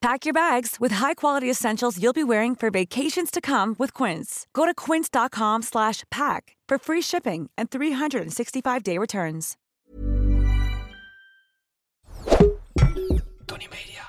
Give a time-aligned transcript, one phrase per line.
[0.00, 4.46] Pack your bags with high-quality essentials you'll be wearing for vacations to come with Quince.
[4.54, 9.56] Go to quince.com slash pack for free shipping and 365-day returns.
[13.46, 14.08] Tony Media.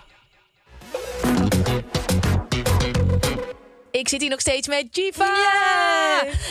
[3.91, 5.33] Ik zit hier nog steeds met Jiva.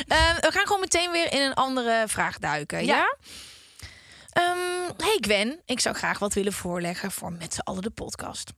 [0.09, 2.85] Ehm, we gaan gewoon meteen weer in een andere vraag duiken.
[2.85, 3.17] Ja?
[4.33, 8.53] Ehm, hey Gwen, ik zou graag wat willen voorleggen voor Met z'n allen de podcast.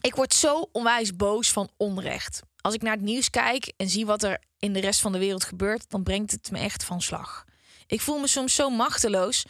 [0.00, 2.40] Ik word zo onwijs boos van onrecht.
[2.60, 5.18] Als ik naar het nieuws kijk en zie wat er in de rest van de
[5.18, 7.44] wereld gebeurt, dan brengt het me echt van slag.
[7.86, 9.44] Ik voel me soms zo machteloos.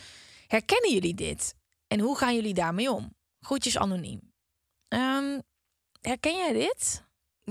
[0.47, 1.55] Herkennen jullie dit?
[1.87, 3.15] En hoe gaan jullie daarmee om?
[3.41, 4.33] Groetjes anoniem.
[4.89, 5.39] Ehm,
[6.01, 7.03] herken jij dit?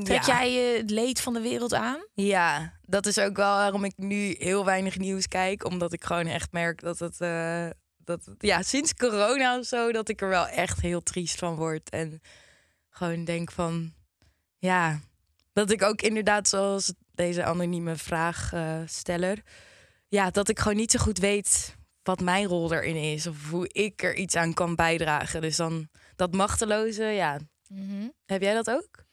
[0.04, 0.44] Trek Ja.
[0.44, 2.06] jij eh, het leed van de wereld aan?
[2.14, 5.66] Ja, dat is ook wel waarom ik nu heel weinig nieuws kijk.
[5.66, 9.92] Omdat ik gewoon echt merk dat het, eh, dat het- ja, sinds corona of zo,
[9.92, 11.90] dat ik er wel echt heel triest van word.
[11.90, 12.22] En
[12.90, 13.94] gewoon denk van,
[14.58, 15.00] ja,
[15.54, 19.44] dat ik ook inderdaad, zoals deze anonieme vraagsteller,
[20.08, 23.28] ja, dat ik gewoon niet zo goed weet wat mijn rol erin is.
[23.28, 25.42] Of hoe ik er iets aan kan bijdragen.
[25.42, 27.40] Dus dan dat machteloze, ja.
[28.26, 29.04] Heb jij dat ook?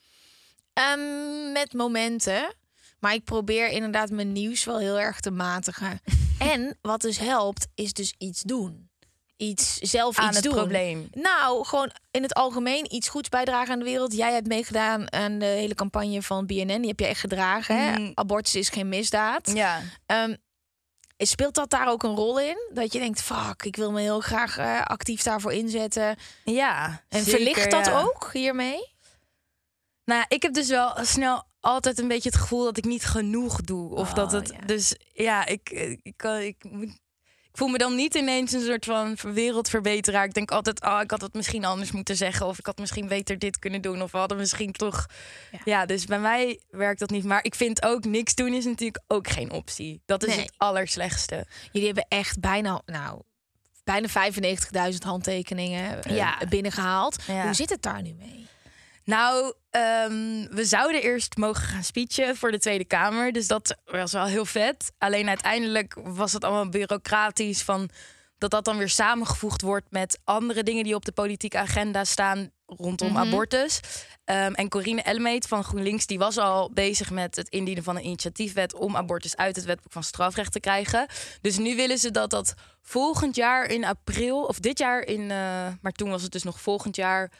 [0.72, 2.54] Ehm, met momenten.
[3.00, 6.00] Maar ik probeer inderdaad mijn nieuws wel heel erg te matigen.
[6.54, 8.90] en wat dus helpt, is dus iets doen.
[9.36, 10.54] Iets zelf Aan iets het doen.
[10.54, 11.08] probleem.
[11.12, 14.12] Nou, gewoon in het algemeen iets goeds bijdragen aan de wereld.
[14.16, 16.80] Jij hebt meegedaan aan de hele campagne van BNN.
[16.80, 17.76] Die heb je echt gedragen.
[17.84, 17.92] Hè?
[17.98, 18.10] Mhm.
[18.14, 19.50] Abortus is geen misdaad.
[19.54, 19.80] Ja.
[20.06, 20.34] Ehm,
[21.16, 22.70] speelt dat daar ook een rol in?
[22.74, 26.16] Dat je denkt, fuck, ik wil me heel graag eh, actief daarvoor inzetten.
[26.44, 27.02] Ja.
[27.08, 28.00] En zeker, verlicht dat ja.
[28.00, 28.94] ook hiermee?
[30.04, 33.60] Nou, ik heb dus wel snel altijd een beetje het gevoel dat ik niet genoeg
[33.60, 33.94] doe.
[33.94, 34.48] Of dat Oh, het.
[34.60, 34.66] ja.
[34.66, 35.70] Dus ja, ik,
[36.02, 36.98] ik, kan- ik, moet-
[37.56, 40.24] ik voel me dan niet ineens een soort van wereldverbeteraar.
[40.24, 42.46] Ik denk altijd, oh, ik had het misschien anders moeten zeggen.
[42.46, 44.02] Of ik had misschien beter dit kunnen doen.
[44.02, 45.06] Of we hadden misschien toch.
[45.52, 45.58] Ja.
[45.64, 47.24] Ja, dus bij mij werkt dat niet.
[47.24, 50.00] Maar ik vind ook niks doen is natuurlijk ook geen optie.
[50.06, 50.44] Dat is Nee.
[50.44, 51.46] het allerslechtste.
[51.72, 53.20] Jullie hebben echt bijna, nou,
[53.84, 56.38] bijna 95.000 handtekeningen eh, Ja.
[56.48, 57.16] binnengehaald.
[57.26, 57.42] Ja.
[57.44, 58.46] Hoe zit het daar nu mee?
[59.06, 63.32] Nou, ehm, we zouden eerst mogen gaan speechen voor de Tweede Kamer.
[63.32, 64.92] Dus dat was wel heel vet.
[64.98, 67.88] Alleen uiteindelijk was het allemaal bureaucratisch van
[68.38, 72.50] dat dat dan weer samengevoegd wordt met andere dingen die op de politieke agenda staan
[72.66, 73.80] rondom abortus.
[74.24, 78.04] Ehm, en Corine Elmeet van GroenLinks die was al bezig met het indienen van een
[78.06, 81.06] initiatiefwet om abortus uit het wetboek van strafrecht te krijgen.
[81.40, 85.66] Dus nu willen ze dat dat volgend jaar in april of dit jaar in, eh,
[85.80, 87.30] maar toen was het dus nog volgend jaar.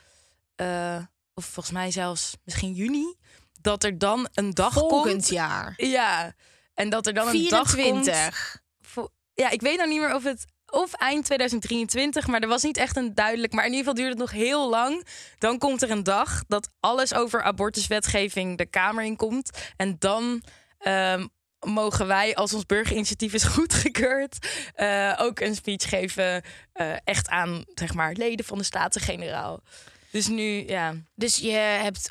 [0.56, 0.96] eh,
[1.36, 3.14] of volgens mij zelfs misschien juni,
[3.60, 5.28] dat er dan een dag Volgend komt.
[5.28, 5.74] jaar.
[5.76, 6.34] Ja,
[6.74, 7.82] en dat er dan een dag komt.
[7.82, 8.62] 24.
[8.80, 12.62] Vo- Ja, ik weet nou niet meer of het of eind 2023, maar er was
[12.62, 13.52] niet echt een duidelijk.
[13.52, 15.06] Maar in ieder geval duurt het nog heel lang.
[15.38, 19.50] Dan komt er een dag dat alles over abortuswetgeving de Kamer in komt.
[19.76, 20.42] En dan
[20.78, 21.26] ehm,
[21.60, 26.42] mogen wij, als ons burgerinitiatief is goedgekeurd, eh, ook een speech geven.
[26.72, 29.60] eh, echt aan, zeg maar, leden van de Staten-Generaal.
[30.10, 30.94] Dus nu, ja.
[31.14, 32.10] Dus je hebt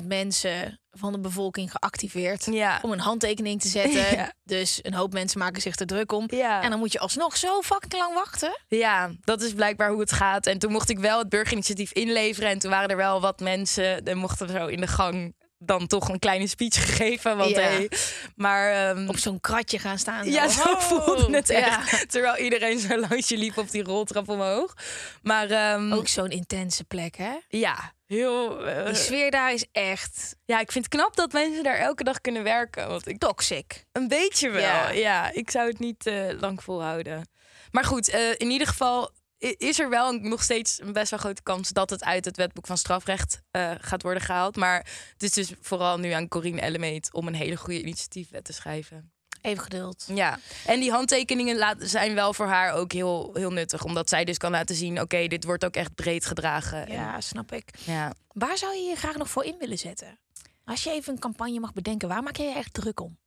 [0.00, 2.78] 100.000 mensen van de bevolking geactiveerd Ja.
[2.82, 4.04] om een handtekening te zetten.
[4.16, 4.32] Ja.
[4.44, 6.24] Dus een hoop mensen maken zich er druk om.
[6.26, 6.62] Ja.
[6.62, 8.60] En dan moet je alsnog zo fucking lang wachten.
[8.68, 10.46] Ja, dat is blijkbaar hoe het gaat.
[10.46, 12.50] En toen mocht ik wel het burgerinitiatief inleveren.
[12.50, 14.04] En toen waren er wel wat mensen.
[14.04, 17.36] En mochten we zo in de gang dan toch een kleine speech gegeven.
[17.36, 17.60] Want Ja.
[17.60, 17.90] hey,
[18.36, 20.30] maar ehm, Op zo'n kratje gaan staan.
[20.30, 20.80] ja, zo Oh.
[20.80, 21.56] voelde het Ja.
[21.78, 22.10] echt.
[22.10, 24.74] Terwijl iedereen zo langs je liep op die roltrap omhoog.
[25.22, 27.32] Maar ehm, Ook zo'n intense plek, hè?
[27.48, 28.66] ja, heel.
[28.66, 32.04] eh, Die sfeer daar is echt ja, ik vind het knap dat mensen daar elke
[32.04, 32.88] dag kunnen werken.
[32.88, 33.84] Want ik toxic.
[33.92, 34.62] Een beetje wel.
[34.62, 34.90] Ja.
[34.90, 37.28] Ja, ik zou het niet eh, lang volhouden.
[37.70, 41.42] Maar goed, eh, in ieder geval is er wel nog steeds een best wel grote
[41.42, 44.56] kans dat het uit het wetboek van strafrecht eh, gaat worden gehaald.
[44.56, 48.52] Maar het is dus vooral nu aan Corine Ellemeet om een hele goede initiatiefwet te
[48.52, 49.10] schrijven.
[49.40, 50.04] Even geduld.
[50.14, 53.84] Ja, en die handtekeningen laat- zijn wel voor haar ook heel, heel nuttig.
[53.84, 56.86] Omdat zij dus kan laten zien, oké, dit wordt ook echt breed gedragen.
[56.86, 57.70] En- Ja, snap ik.
[57.84, 58.12] ja.
[58.28, 60.18] Waar zou je je graag nog voor in willen zetten?
[60.64, 63.18] Als je even een campagne mag bedenken, waar maak jij je echt druk om?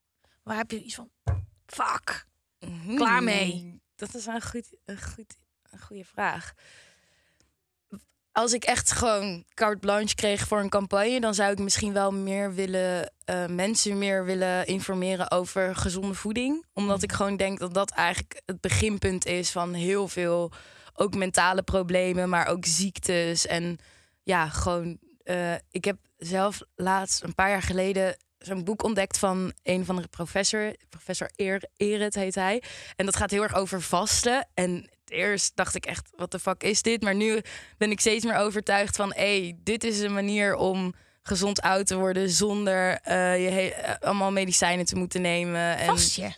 [0.43, 1.09] Waar heb je iets van,
[1.65, 2.25] fuck,
[2.95, 3.81] klaar mee?
[3.95, 5.37] Dat is een, goed, een, goed,
[5.71, 6.53] een goede vraag.
[8.31, 12.11] als ik echt gewoon carte blanche kreeg voor een campagne, dan zou ik misschien wel
[12.11, 17.73] meer willen eh, mensen meer willen informeren over gezonde voeding, omdat ik gewoon denk dat
[17.73, 20.51] dat eigenlijk het beginpunt is van heel veel,
[20.93, 23.77] ook mentale problemen, maar ook ziektes en
[24.23, 24.97] ja, gewoon.
[25.23, 29.95] eh, ik heb zelf laatst een paar jaar geleden zo'n boek ontdekt van een van
[29.95, 32.63] de professor, professor Eer, Erit heet hij,
[32.95, 36.63] en dat gaat heel erg over vasten en eerst dacht ik echt, wat de fuck
[36.63, 37.01] is dit?
[37.01, 37.41] Maar nu
[37.77, 41.85] ben ik steeds meer overtuigd van, hé, hey, dit is een manier om gezond oud
[41.87, 45.77] te worden zonder eh, je he- eh, allemaal medicijnen te moeten nemen.
[45.77, 46.31] En Vast je.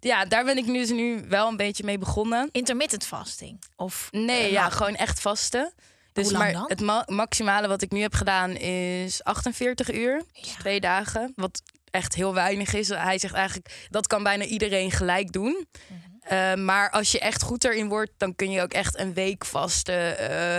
[0.00, 2.48] ja, daar ben ik nu, dus nu wel een beetje mee begonnen.
[2.52, 3.58] Intermittent fasting.
[3.76, 4.74] Of Nee, eh, ja, lang.
[4.74, 5.72] gewoon echt vasten.
[6.12, 6.64] Dus Hoe maar dan?
[6.68, 11.62] het ma- maximale wat ik nu heb gedaan is 48 uur, dus twee dagen, wat
[11.90, 12.88] echt heel weinig is.
[12.88, 15.66] Hij zegt eigenlijk dat kan bijna iedereen gelijk doen.
[15.88, 16.00] Mhm.
[16.22, 19.44] Eh, maar als je echt goed erin wordt, dan kun je ook echt een week
[19.44, 20.18] vasten.
[20.18, 20.58] eh,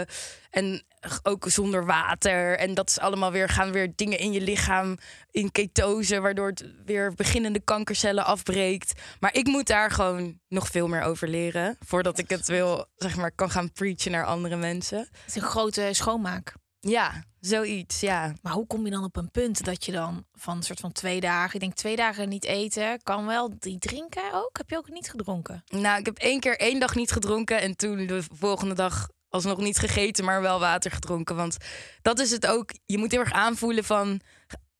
[0.49, 0.83] en
[1.23, 2.57] ook zonder water.
[2.57, 4.97] En dat is allemaal weer, gaan weer dingen in je lichaam
[5.31, 9.01] in ketose, waardoor het weer beginnende kankercellen afbreekt.
[9.19, 11.77] Maar ik moet daar gewoon nog veel meer over leren.
[11.85, 14.97] Voordat ik het wil, zeg maar, kan gaan preachen naar andere mensen.
[14.97, 16.53] Het is een grote schoonmaak.
[16.89, 18.33] Ja, zoiets, ja.
[18.41, 20.91] Maar hoe kom je dan op een punt dat je dan van een soort van
[20.91, 24.57] twee dagen, ik denk twee dagen niet eten, kan wel die drinken ook?
[24.57, 25.63] Heb je ook niet gedronken?
[25.67, 29.57] Nou, ik heb één keer één dag niet gedronken en toen de volgende dag alsnog
[29.57, 31.35] niet gegeten, maar wel water gedronken.
[31.35, 31.57] Want
[32.01, 32.69] dat is het ook.
[32.85, 34.21] Je moet heel erg aanvoelen van.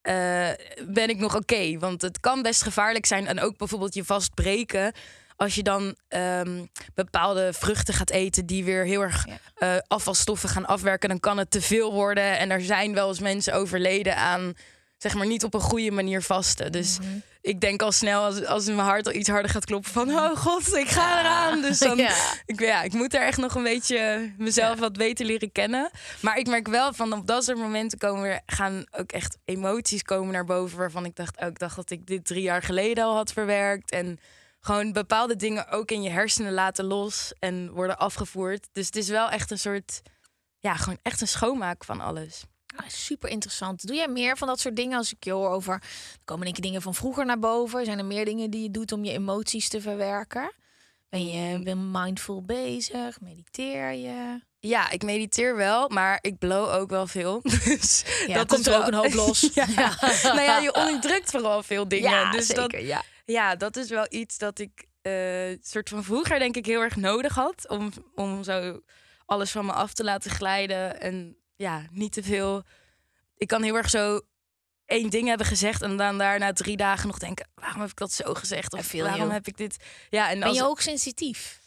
[0.02, 0.50] eh,
[0.88, 1.78] ben ik nog oké?
[1.80, 3.28] Want het kan best gevaarlijk zijn.
[3.28, 4.94] En ook bijvoorbeeld je vastbreken.
[5.36, 9.38] Als je dan ehm, bepaalde vruchten gaat eten die weer heel erg Ja.
[9.56, 12.38] eh, afvalstoffen gaan afwerken, dan kan het te veel worden.
[12.38, 14.54] En er zijn wel eens mensen overleden aan,
[14.98, 16.72] zeg maar, niet op een goede manier vasten.
[16.72, 17.10] Dus Mhm.
[17.42, 20.36] ik denk al snel als, als mijn hart al iets harder gaat kloppen van, oh
[20.38, 21.62] god, ik ga eraan.
[21.62, 22.16] Dus dan, Ja.
[22.46, 25.90] ik, ja, ik moet daar echt nog een beetje mezelf wat beter leren kennen.
[26.22, 30.02] Maar ik merk wel van op dat soort momenten komen weer, gaan ook echt emoties
[30.04, 30.78] komen naar boven.
[30.78, 33.92] Waarvan ik dacht, oh, ik dacht dat ik dit drie jaar geleden al had verwerkt.
[33.92, 34.20] En
[34.66, 38.68] gewoon bepaalde dingen ook in je hersenen laten los en worden afgevoerd.
[38.72, 40.02] Dus het is wel echt een soort,
[40.60, 42.44] ja, gewoon echt een schoonmaak van alles.
[42.76, 43.88] Ah, super interessant.
[43.88, 45.74] Doe jij meer van dat soort dingen als ik je hoor over...
[45.74, 47.86] Er komen denk ik dingen van vroeger naar boven.
[47.86, 50.54] Zijn er meer dingen die je doet om je emoties te verwerken?
[51.10, 53.22] Ben je ben mindful bezig?
[53.22, 54.40] Mediteer je?
[54.60, 57.42] Ja, ik mediteer wel, maar ik blow ook wel veel.
[57.66, 59.50] Dus Ja, dat komt er wel- ook een hoop los.
[59.54, 59.66] ja.
[60.24, 62.32] nou ja, je onderdrukt vooral veel dingen.
[62.32, 63.04] dus dat, ja.
[63.26, 66.96] Ja, dat is wel iets dat ik eh soort van vroeger denk ik heel erg
[66.96, 67.70] nodig had.
[67.70, 68.82] Om, om zo
[69.26, 71.00] alles van me af te laten glijden.
[71.02, 72.64] En ja, niet te veel.
[73.38, 74.22] Ik kan heel erg zo
[74.86, 78.12] één ding hebben gezegd en dan daarna drie dagen nog denken: waarom heb ik dat
[78.12, 78.74] zo gezegd?
[78.74, 79.78] Of feel waarom heb ik dit?
[80.10, 81.62] Ja, en Ben als, je ook sensitief?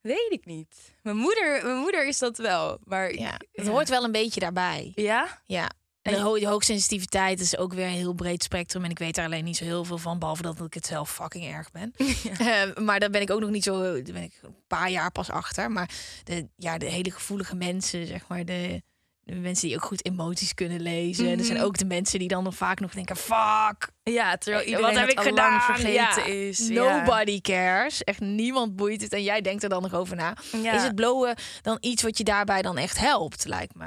[0.00, 0.94] weet ik niet.
[1.02, 2.78] Mijn moeder, mijn moeder is dat wel.
[2.84, 3.70] Maar ik- Ja, het ja.
[3.70, 4.92] hoort wel een beetje daarbij.
[4.94, 5.40] Ja?
[5.44, 5.70] Ja.
[6.04, 8.84] En ho- hoogsensitiviteit is ook weer een heel breed spectrum.
[8.84, 10.18] En ik weet daar alleen niet zo heel veel van.
[10.18, 11.92] Behalve dat ik het zelf fucking erg ben.
[12.38, 13.80] Eh, maar daar ben ik ook nog niet zo...
[13.82, 15.70] Daar ben ik een paar jaar pas achter.
[15.70, 15.90] Maar
[16.24, 18.44] de, ja, de hele gevoelige mensen, zeg maar...
[18.44, 18.82] De,
[19.20, 21.38] de mensen die ook goed emoties kunnen lezen.
[21.38, 21.66] Er zijn Mhm.
[21.66, 23.16] ook de mensen die dan nog vaak nog denken...
[23.16, 25.60] Fuck, Ja, terwijl Eh, iedereen wat heb ik gedaan?
[25.60, 26.68] vergeten Ja, is.
[26.68, 26.96] Ja.
[26.98, 28.04] Nobody cares.
[28.04, 29.12] Echt niemand boeit het.
[29.12, 30.36] En jij denkt er dan nog over na.
[30.52, 33.86] Is het blowen dan iets wat je daarbij dan echt helpt, lijkt me?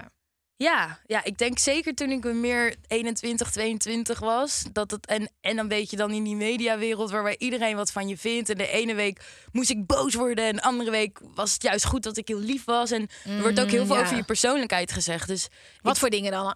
[0.57, 4.63] Ja, ja, ik denk zeker toen ik meer 21, 22 was.
[4.71, 8.07] Dat het, en, en dan weet je dan in die mediawereld waarbij iedereen wat van
[8.07, 8.49] je vindt.
[8.49, 9.21] En de ene week
[9.51, 10.45] moest ik boos worden.
[10.45, 12.91] En de andere week was het juist goed dat ik heel lief was.
[12.91, 14.01] En er wordt ook heel veel ja.
[14.01, 15.27] over je persoonlijkheid gezegd.
[15.27, 15.47] Dus
[15.81, 16.55] Wat voor dingen dan?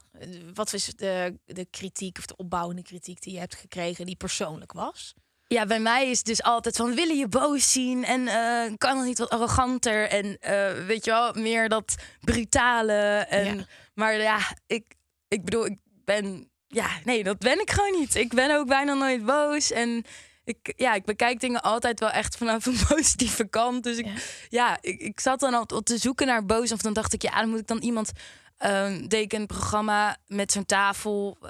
[0.54, 4.72] Wat was de, de kritiek of de opbouwende kritiek die je hebt gekregen die persoonlijk
[4.72, 5.14] was?
[5.52, 8.06] ja, bij mij is het dus altijd van willen je boos zien.
[8.06, 10.10] En eh, kan het niet wat arroganter.
[10.10, 13.26] En eh, weet je wel, meer dat brutale.
[13.30, 13.66] En, Ja.
[13.94, 14.96] Maar ja, ik,
[15.28, 16.50] ik bedoel, ik ben...
[16.68, 18.16] Ja, nee, dat ben ik gewoon niet.
[18.16, 19.72] Ik ben ook bijna nooit boos.
[19.72, 20.06] En
[20.44, 23.84] ik, ja, ik bekijk dingen altijd wel echt vanaf een positieve kant.
[23.84, 24.12] Dus ik, Ja.
[24.50, 26.72] ja, ik, ik zat dan al te zoeken naar boos.
[26.72, 28.12] Of dan dacht ik, ja, dan moet ik dan iemand...
[28.62, 31.50] ehm deed ik een programma met zo'n tafel eh,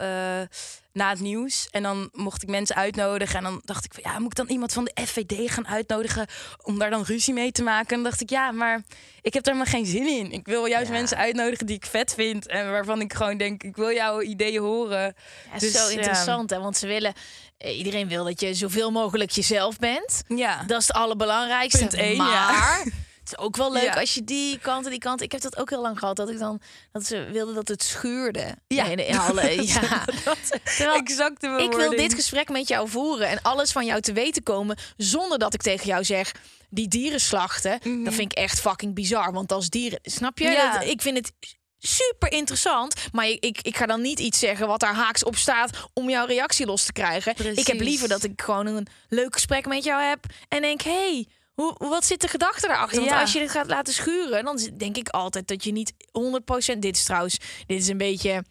[0.93, 1.67] na het nieuws.
[1.71, 3.37] En dan mocht ik mensen uitnodigen.
[3.37, 6.27] En dan dacht ik, van, ja, moet ik dan iemand van de FVD gaan uitnodigen...
[6.61, 7.87] om daar dan ruzie mee te maken?
[7.89, 8.81] En dan dacht ik, ja, maar
[9.21, 10.31] ik heb daar maar geen zin in.
[10.31, 10.93] Ik wil juist Ja.
[10.93, 12.47] mensen uitnodigen die ik vet vind...
[12.47, 15.15] en waarvan ik gewoon denk, ik wil jouw ideeën horen.
[15.53, 15.89] Ja, Dus, zo ja.
[15.97, 16.59] interessant, hè?
[16.59, 17.13] Want ze willen,
[17.57, 20.23] eh, iedereen wil dat je zoveel mogelijk jezelf bent.
[20.27, 21.79] Ja, Dat is het allerbelangrijkste.
[21.79, 22.83] Punt één, ja.
[23.23, 23.99] het is ook wel leuk Ja.
[23.99, 25.21] als je die kant en die kant.
[25.21, 26.61] Ik heb dat ook heel lang gehad dat ik dan
[26.91, 28.55] dat ze wilden dat het schuurde.
[28.67, 28.85] Ja.
[28.85, 30.05] in, in alle, ja.
[30.63, 34.43] Terwijl exacte ik wil dit gesprek met jou voeren en alles van jou te weten
[34.43, 36.31] komen zonder dat ik tegen jou zeg
[36.69, 38.03] die dieren slachten.
[38.03, 40.43] Dat vind ik echt fucking bizar, want als dieren, snap je?
[40.49, 40.77] Ja.
[40.79, 41.31] Dat- ik vind het
[41.79, 42.93] super interessant.
[43.11, 46.09] Maar ik, ik, ik ga dan niet iets zeggen wat daar haaks op staat om
[46.09, 47.31] jouw reactie los te krijgen.
[47.31, 47.83] Ik heb Precies.
[47.83, 52.05] liever dat ik gewoon een leuk gesprek met jou heb en denk, hey, hoe, wat
[52.05, 52.97] zit de gedachte daarachter?
[52.99, 53.21] Want Ja.
[53.21, 56.81] als je dit gaat laten schuren, dan denk ik altijd dat je niet 100%.
[56.81, 58.43] Dit is trouwens, dit is een beetje.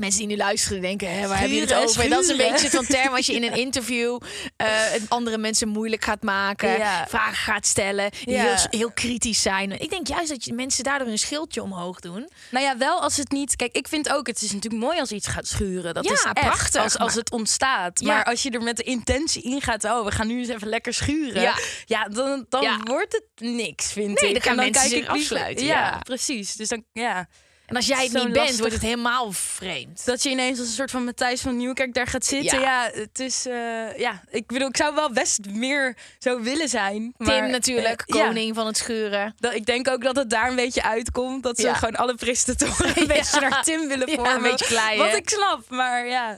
[0.00, 2.08] Mensen die nu luisteren denken, hè, waar heb je het Schuren, over?
[2.08, 4.18] Dat is een beetje zo'n term als je in een interview
[4.56, 4.68] eh,
[5.08, 7.06] andere mensen moeilijk gaat maken, Ja.
[7.08, 8.42] vragen gaat stellen, die Ja.
[8.42, 9.80] heel, heel kritisch zijn.
[9.80, 12.28] Ik denk juist dat je mensen daardoor een schildje omhoog doen.
[12.50, 13.56] Nou ja, wel als het niet.
[13.56, 15.94] Kijk, ik vind ook, het is natuurlijk mooi als iets gaat schuren.
[15.94, 18.00] Dat Ja, is echt, prachtig, Als, als het ontstaat.
[18.00, 18.06] Ja.
[18.06, 20.68] Maar als je er met de intentie in gaat, oh, we gaan nu eens even
[20.68, 21.42] lekker schuren.
[21.42, 21.54] Ja.
[21.86, 22.78] Ja, dan, dan Ja.
[22.84, 24.34] wordt het niks, vind Nee, ik.
[24.34, 25.98] dan gaan En mensen zich liever- afsluiten, Ja, ja.
[25.98, 26.54] precies.
[26.54, 27.28] Dus dan, ja.
[27.70, 30.04] En als jij het niet bent, wordt het helemaal vreemd.
[30.06, 32.60] Dat je ineens als een soort van Matthijs van Nieuwkerk daar gaat zitten.
[32.60, 32.64] Ja.
[32.84, 33.46] Ja, het is.
[33.46, 37.14] eh, ja, ik bedoel, ik zou wel best meer zo willen zijn.
[37.16, 38.24] Maar, Tim natuurlijk, eh, ja.
[38.26, 39.34] koning van het schuren.
[39.38, 41.42] Dat, ik denk ook dat het daar een beetje uitkomt.
[41.42, 41.74] Dat ze Ja.
[41.74, 44.34] gewoon alle presentatoren een beetje naar Tim willen Ja, vormen.
[44.36, 44.98] een beetje kleien.
[45.06, 46.36] Wat ik snap, maar ja.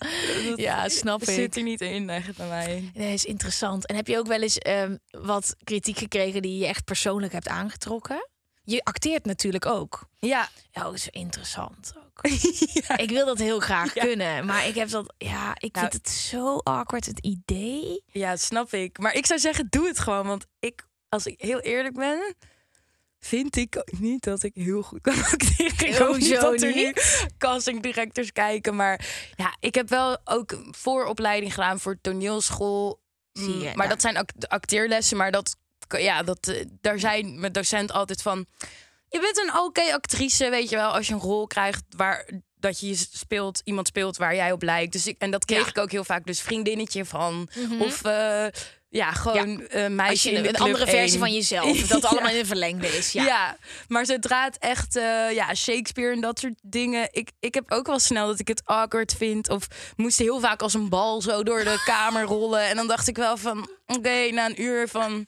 [0.48, 1.28] Dat Ja, snap ik.
[1.28, 2.90] zit er niet in, echt bij mij.
[2.94, 3.86] Nee, is interessant.
[3.86, 7.48] En heb je ook wel eens ehm, wat kritiek gekregen die je echt persoonlijk hebt
[7.48, 8.30] aangetrokken?
[8.64, 10.06] Je acteert natuurlijk ook.
[10.18, 12.20] Ja, Ja, dat is interessant ook.
[13.04, 16.12] Ik wil dat heel graag kunnen, maar ik heb dat, ja, ik Nou- vind het
[16.12, 18.02] zo awkward het idee.
[18.06, 18.98] ja, snap ik.
[18.98, 20.26] Maar ik zou zeggen, doe het gewoon.
[20.26, 22.34] Want ik, als ik heel eerlijk ben,
[23.18, 25.86] vind ik niet dat ik heel goed kan acteren.
[25.88, 27.26] Ik hoop niet dat er nu niet?
[27.38, 28.76] casting directors kijken.
[28.76, 33.00] Maar ja, ik heb wel ook vooropleiding gedaan voor toneelschool.
[33.32, 33.88] Zie je, Mm, maar nou.
[33.88, 35.16] dat zijn acteerlessen.
[35.16, 35.56] Maar dat,
[36.00, 38.46] ja, dat, eh, daar zijn mijn docent altijd van...
[39.08, 42.80] Je bent een oké actrice, weet je wel, als je een rol krijgt waar dat
[42.80, 44.92] je speelt, iemand speelt waar jij op lijkt.
[44.92, 45.64] Dus ik, en dat kreeg Ja.
[45.64, 45.76] Mhm.
[45.76, 47.48] ik ook heel vaak, dus vriendinnetje van.
[47.78, 48.46] Of eh,
[48.88, 52.08] ja, gewoon eh meisje in een, de een club andere versie van jezelf, dat Ja.
[52.08, 53.12] allemaal in een verlengde is.
[53.12, 53.24] Ja.
[53.24, 53.56] Ja.
[53.88, 54.94] maar zodra het echt,
[55.34, 57.08] ja, Shakespeare en dat soort dingen.
[57.12, 59.48] Ik, ik heb ook wel snel dat ik het awkward vind.
[59.50, 62.68] Of moest heel vaak als een bal zo door de kamer rollen.
[62.68, 65.26] En dan dacht ik wel van, oké, na een uur van...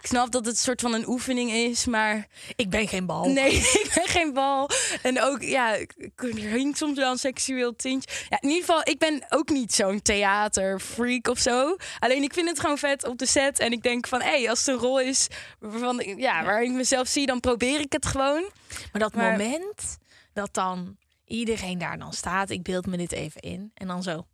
[0.00, 2.26] Ik snap dat het een soort van een oefening is, maar
[2.56, 3.28] Ik ben geen bal.
[3.28, 3.52] nee,
[3.84, 4.70] ik ben geen bal.
[5.02, 8.10] En ook, ja, ik- er soms wel een seksueel tintje.
[8.28, 11.76] Ja, in ieder geval, ik ben ook niet zo'n theaterfreak of zo.
[11.98, 13.58] Alleen ik vind het gewoon vet op de set.
[13.58, 15.26] En ik denk van, hé, hey, als het een rol is
[15.58, 18.50] waarvan, ja, waar ik mezelf zie, dan probeer ik het gewoon.
[18.92, 19.98] Maar dat Maar- moment
[20.32, 23.70] dat dan iedereen daar dan staat, ik beeld me dit even in.
[23.74, 24.26] En dan zo.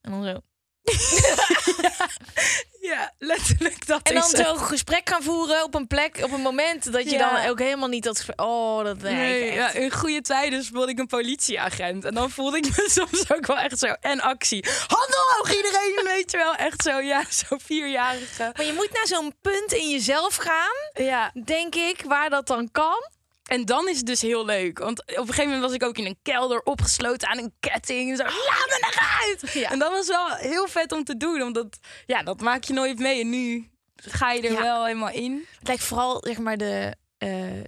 [0.00, 0.40] En dan zo.
[2.80, 6.40] Ja, letterlijk dat En dan is zo'n gesprek gaan voeren op een plek, op een
[6.40, 7.36] moment dat je Ja.
[7.40, 8.40] dan ook helemaal niet dat gesprek.
[8.40, 12.04] Oh, dat nee, ja, in goede tijden speelde ik een politieagent.
[12.04, 13.86] En dan voelde ik me soms ook wel echt zo.
[13.86, 14.64] En actie.
[14.86, 16.54] Handen omhoog iedereen, weet je wel.
[16.54, 18.50] Echt zo, ja, zo vierjarige.
[18.56, 22.68] Maar je moet naar zo'n punt in jezelf gaan, Ja, denk ik, waar dat dan
[22.72, 23.10] kan.
[23.46, 24.78] En dan is het dus heel leuk.
[24.78, 28.10] Want op een gegeven moment was ik ook in een kelder opgesloten aan een ketting.
[28.10, 28.32] En zo, laat
[28.68, 29.52] me eruit!
[29.62, 29.70] Ja.
[29.70, 31.42] En dat was wel heel vet om te doen.
[31.42, 33.20] Omdat, ja, dat maak je nooit mee.
[33.20, 34.60] En nu ga je er Ja.
[34.62, 35.46] wel helemaal in.
[35.58, 37.60] Het lijkt vooral, zeg maar, de, eh,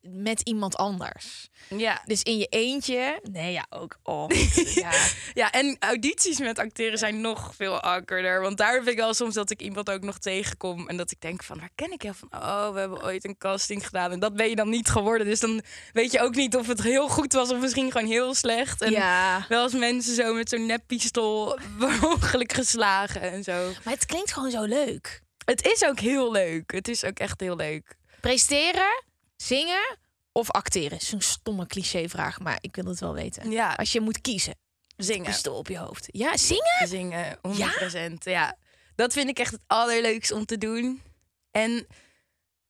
[0.00, 1.48] met iemand anders.
[1.68, 2.02] Ja.
[2.04, 3.20] Dus in je eentje.
[3.22, 3.98] Nee, ja, ook.
[4.02, 4.30] Oh,
[4.74, 4.90] ja.
[5.34, 8.40] ja, en audities met acteren zijn nog veel awkwarder.
[8.40, 10.88] Want daar heb ik wel soms dat ik iemand ook nog tegenkom.
[10.88, 12.28] En dat ik denk van, waar ken ik jou van?
[12.32, 14.12] Oh, we hebben ooit een casting gedaan.
[14.12, 15.26] En dat ben je dan niet geworden.
[15.26, 18.34] Dus dan weet je ook niet of het heel goed was of misschien gewoon heel
[18.34, 18.82] slecht.
[18.82, 19.46] En ja.
[19.48, 23.72] Wel als mensen zo met zo'n neppistool per ongeluk geslagen en zo.
[23.84, 25.22] Maar het klinkt gewoon zo leuk.
[25.44, 26.72] Het is ook heel leuk.
[26.72, 27.96] Het is ook echt heel leuk.
[28.20, 29.04] Presteren,
[29.36, 29.98] zingen
[30.32, 31.00] of acteren?
[31.00, 33.50] Zo'n stomme clichévraag, maar ik wil het wel weten.
[33.50, 34.54] Ja, Als je moet kiezen,
[34.96, 35.24] zingen.
[35.24, 36.06] pistool op je hoofd.
[36.10, 36.88] Ja, zingen?
[36.88, 38.24] Zingen, 100%.
[38.24, 38.56] Ja?
[38.94, 41.02] Dat vind ik echt het allerleukste om te doen.
[41.50, 41.86] En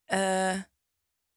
[0.04, 0.54] eh,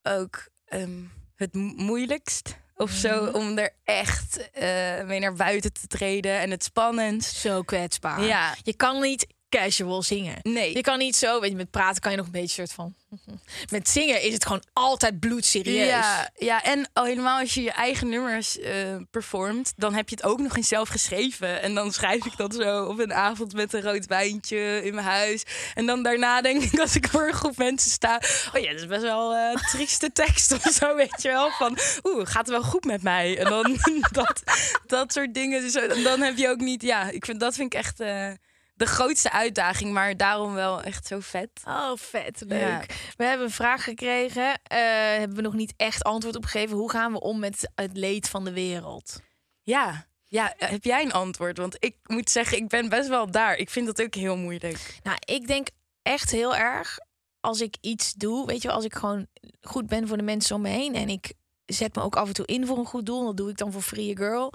[0.02, 1.02] ook ehm,
[1.34, 3.34] het mo- moeilijkst of zo Mhm.
[3.34, 7.36] om er echt eh, mee naar buiten te treden en het spannendst.
[7.36, 8.22] Zo kwetsbaar.
[8.22, 8.54] Ja.
[8.62, 10.38] Je kan niet casual zingen.
[10.42, 10.74] Nee.
[10.74, 12.94] Je kan niet zo, weet je, met praten kan je nog een beetje soort van.
[13.70, 15.86] Met zingen is het gewoon altijd bloedserieus.
[15.86, 20.14] Ja, ja, en al helemaal als je je eigen nummers eh, performt, dan heb je
[20.14, 21.62] het ook nog eens zelf geschreven.
[21.62, 25.06] En dan schrijf ik dat zo op een avond met een rood wijntje in mijn
[25.06, 25.44] huis.
[25.74, 28.20] En dan daarna denk ik, als ik voor een groep mensen sta,
[28.54, 31.50] oh ja, dat is best wel een trieste tekst of zo, weet je wel.
[31.50, 33.38] Van, oeh, gaat het wel goed met mij?
[33.38, 33.78] En dan
[34.12, 34.42] dat,
[34.86, 35.60] dat soort dingen.
[35.60, 38.30] Dus eh, dan heb je ook niet, ja, ik vind, dat vind ik echt eh,
[38.80, 41.50] de grootste uitdaging, maar daarom wel echt zo vet.
[41.64, 42.42] Oh, vet.
[42.46, 42.60] Leuk.
[42.60, 42.82] Ja.
[43.16, 44.60] We hebben een vraag gekregen.
[44.62, 44.78] eh,
[45.18, 46.76] hebben we nog niet echt antwoord op gegeven.
[46.76, 49.20] Hoe gaan we om met het leed van de wereld?
[49.62, 50.06] Ja.
[50.26, 51.58] Ja, heb jij een antwoord?
[51.58, 53.56] Want ik moet zeggen, ik ben best wel daar.
[53.56, 54.98] Ik vind dat ook heel moeilijk.
[55.02, 55.68] Nou, ik denk
[56.02, 56.98] echt heel erg
[57.40, 59.26] als ik iets doe, weet je wel, als ik gewoon
[59.60, 61.32] goed ben voor de mensen om me heen en ik
[61.66, 63.24] zet me ook af en toe in voor een goed doel.
[63.24, 64.52] Dat doe ik dan voor Free Girl.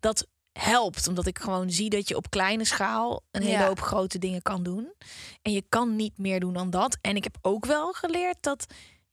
[0.00, 0.26] Dat
[0.58, 3.66] helpt, omdat ik gewoon zie dat je op kleine schaal een hele Ja.
[3.66, 4.92] hoop grote dingen kan doen.
[5.42, 6.98] En je kan niet meer doen dan dat.
[7.00, 8.66] En ik heb ook wel geleerd dat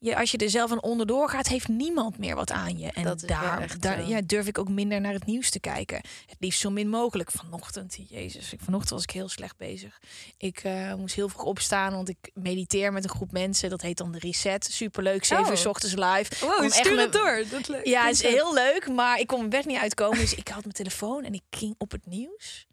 [0.04, 2.92] je, als je er zelf aan onderdoor gaat, heeft niemand meer wat aan je.
[2.92, 4.08] En daar, echt daar zo.
[4.08, 5.96] ja, durf ik ook minder naar het nieuws te kijken.
[6.26, 7.32] Het liefst zo min mogelijk.
[7.32, 10.00] Vanochtend, jezus, ik, vanochtend was ik heel slecht bezig.
[10.38, 13.70] Ik eh, moest heel vroeg opstaan, want ik mediteer met een groep mensen.
[13.70, 14.66] Dat heet dan de Reset.
[14.66, 15.50] Superleuk, 7 Oh.
[15.52, 16.46] uur 's ochtends live.
[16.46, 17.44] Wow, stuur het door.
[17.50, 20.18] Dat le- Ja, het is heel leuk, maar ik kon mijn bed niet uitkomen.
[20.20, 22.66] Dus ik had mijn telefoon en ik ging op het nieuws.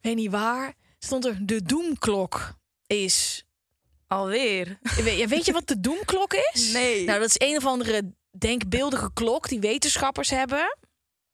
[0.00, 0.74] Weet niet waar.
[0.98, 2.54] Stond er de doemklok
[2.86, 3.44] is.
[4.08, 4.78] Alweer.
[5.02, 6.72] Weet, weet je wat de doemklok is?
[6.72, 7.04] Nee.
[7.04, 10.76] Nou, dat is een of andere denkbeeldige klok die wetenschappers hebben.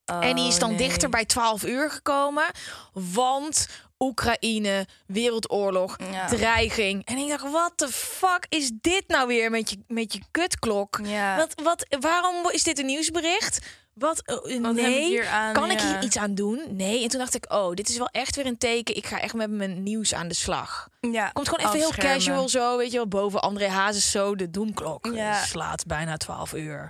[0.04, 0.87] en die is dan Oh, nee.
[0.88, 2.45] dichter bij 12 uur gekomen.
[2.93, 6.26] Want Oekraïne, wereldoorlog, Ja.
[6.26, 7.04] dreiging.
[7.04, 10.99] En ik dacht, wat de fuck is dit nou weer met je, met je kutklok?
[11.04, 11.37] Ja.
[11.37, 13.66] Wat, wat, waarom is dit een nieuwsbericht?
[13.94, 14.22] Wat?
[14.24, 15.28] eh, Wat nee.
[15.28, 15.52] aan?
[15.52, 16.62] kan ik hier iets aan doen?
[16.70, 17.02] Nee.
[17.02, 18.96] En toen dacht ik, oh, dit is wel echt weer een teken.
[18.96, 20.88] Ik ga echt met mijn nieuws aan de slag.
[21.00, 21.28] Ja.
[21.32, 23.08] Komt gewoon even heel casual zo, weet je wel.
[23.08, 25.44] Boven André Hazes zo, de doemklok Ja.
[25.44, 26.88] slaat bijna 12 uur.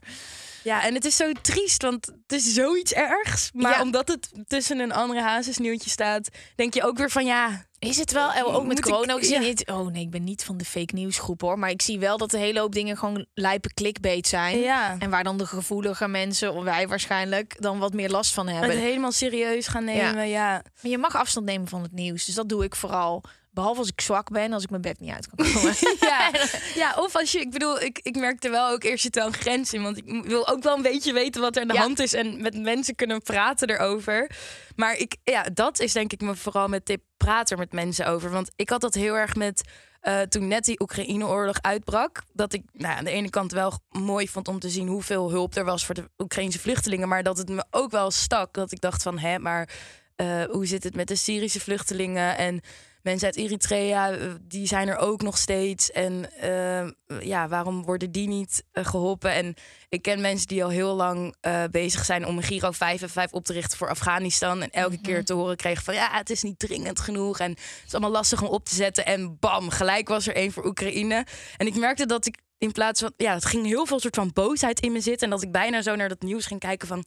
[0.64, 3.50] Ja, en het is zo triest, want het is zoiets ergs.
[3.54, 3.80] Maar Ja.
[3.82, 7.66] omdat het tussen een andere hazesnieuwtje staat, denk je ook weer van ja.
[7.78, 9.40] Is het wel, eh, ook met ik- corona, ik, zie ja.
[9.40, 11.98] niet, oh nee, ik ben niet van de fake nieuws groep hoor, maar ik zie
[11.98, 14.58] wel dat een hele hoop dingen gewoon lijpe clickbait zijn.
[14.58, 14.96] Ja.
[14.98, 18.58] En waar dan de gevoelige mensen, of wij waarschijnlijk, dan wat meer last van Het
[18.58, 18.78] hebben.
[18.78, 20.50] helemaal serieus gaan nemen, ja.
[20.82, 23.22] Maar je mag afstand nemen van het nieuws, dus dat doe ik vooral.
[23.54, 25.74] Behalve als ik zwak ben, als ik mijn bed niet uit kan komen.
[26.00, 26.30] Ja.
[26.74, 29.32] ja, of als je, ik bedoel, ik, ik merkte wel ook eerst zit wel een
[29.32, 29.82] grens in.
[29.82, 31.80] Want ik wil ook wel een beetje weten wat er aan de Ja.
[31.80, 34.30] hand is en met mensen kunnen praten erover.
[34.76, 38.06] Maar ik, ja, dat is denk ik me vooral met tip praat er met mensen
[38.06, 38.30] over.
[38.30, 39.62] Want ik had dat heel erg met
[40.00, 42.22] eh, toen net die Oekraïne-oorlog uitbrak.
[42.32, 45.54] Dat ik nou, aan de ene kant wel mooi vond om te zien hoeveel hulp
[45.54, 47.08] er was voor de Oekraïnse vluchtelingen.
[47.08, 48.54] Maar dat het me ook wel stak.
[48.54, 49.68] Dat ik dacht van, hè, maar
[50.16, 52.60] eh, hoe zit het met de Syrische vluchtelingen en
[53.04, 55.90] mensen uit Eritrea, eh, die zijn er ook nog steeds.
[55.90, 56.86] En eh,
[57.20, 59.32] ja, waarom worden die niet eh, geholpen?
[59.32, 59.54] En
[59.88, 63.10] ik ken mensen die al heel lang eh, bezig zijn om een Giro 5 en
[63.10, 64.62] 5 op te richten voor Afghanistan.
[64.62, 67.38] En elke keer te horen kregen van ja, het is niet dringend genoeg.
[67.38, 69.06] En het is allemaal lastig om op te zetten.
[69.06, 71.26] En bam, gelijk was er één voor Oekraïne.
[71.56, 74.30] En ik merkte dat ik in plaats van, ja, het ging heel veel soort van
[74.32, 75.24] boosheid in me zitten.
[75.24, 77.04] En dat ik bijna zo naar dat nieuws ging kijken van.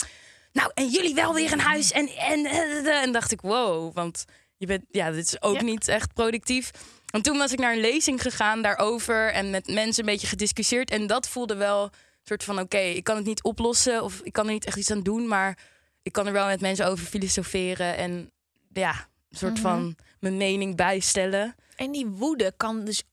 [0.51, 1.91] Nou, en jullie wel weer een huis.
[1.91, 4.25] En, en, en, en dacht ik, wow, want
[4.58, 5.62] je bent, ja, dit is ook Ja.
[5.63, 6.72] niet echt productief.
[7.12, 10.89] En toen was ik naar een lezing gegaan daarover en met mensen een beetje gediscussieerd.
[10.91, 11.91] En dat voelde wel een
[12.24, 14.91] soort van, oké, ik kan het niet oplossen of ik kan er niet echt iets
[14.91, 15.58] aan doen, maar
[16.02, 18.32] ik kan er wel met mensen over filosoferen en
[18.72, 21.56] ja, een soort van mijn mening bijstellen.
[21.76, 23.04] En die woede kan dus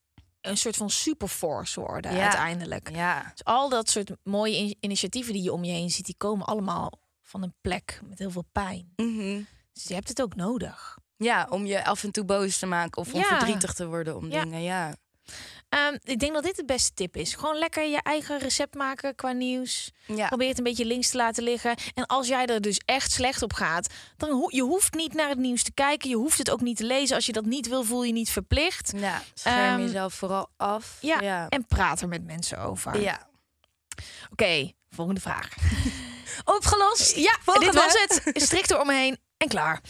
[0.41, 2.23] een soort van superforce worden Ja.
[2.23, 2.91] uiteindelijk.
[2.91, 6.15] Ja, Dus al dat soort mooie in- initiatieven die je om je heen ziet, die
[6.19, 8.93] komen allemaal van een plek met heel veel pijn.
[8.97, 9.43] Mhm.
[9.73, 10.99] Dus je hebt het ook nodig.
[11.17, 13.27] Ja, om je af en toe boos te maken of om Ja.
[13.27, 14.43] verdrietig te worden om Ja.
[14.43, 14.63] dingen.
[14.63, 14.95] Ja.
[15.69, 17.35] Ehm, ik denk dat dit de beste tip is.
[17.35, 19.91] Gewoon lekker je eigen recept maken qua nieuws.
[20.07, 20.27] Ja.
[20.27, 21.75] Probeer het een beetje links te laten liggen.
[21.95, 25.29] En als jij er dus echt slecht op gaat, dan ho je hoeft niet naar
[25.29, 26.09] het nieuws te kijken.
[26.09, 27.17] Je hoeft het ook niet te lezen.
[27.17, 28.93] Als je dat niet wil, voel je niet verplicht.
[28.97, 30.99] ja, scherm Ehm, jezelf vooral af.
[31.01, 31.49] Ja, ja.
[31.49, 33.01] en praat er met mensen over.
[33.01, 33.27] ja.
[34.33, 35.49] Oké, volgende vraag.
[36.57, 37.17] Opgelost.
[37.17, 37.71] Ja, Volgende.
[37.71, 37.93] dit was
[38.25, 38.43] het.
[38.43, 39.81] Strikt er omheen en klaar.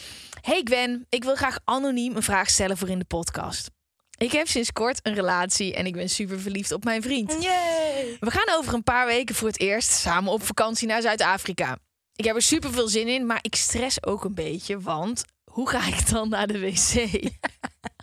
[0.40, 3.70] Hey Gwen, ik wil graag anoniem een vraag stellen voor in de podcast.
[4.16, 7.42] Ik heb sinds kort een relatie en ik ben super verliefd op mijn vriend.
[7.42, 8.16] Yay.
[8.20, 11.78] We gaan over een paar weken voor het eerst samen op vakantie naar Zuid-Afrika.
[12.16, 15.68] Ik heb er super veel zin in, maar ik stress ook een beetje, want hoe
[15.68, 16.92] ga ik dan naar de wc?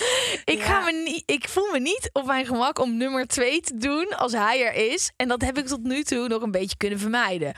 [0.54, 0.84] ik, ga Ja.
[0.84, 4.32] me niet, ik voel me niet op mijn gemak om nummer twee te doen als
[4.32, 5.10] hij er is.
[5.16, 7.54] En dat heb ik tot nu toe nog een beetje kunnen vermijden.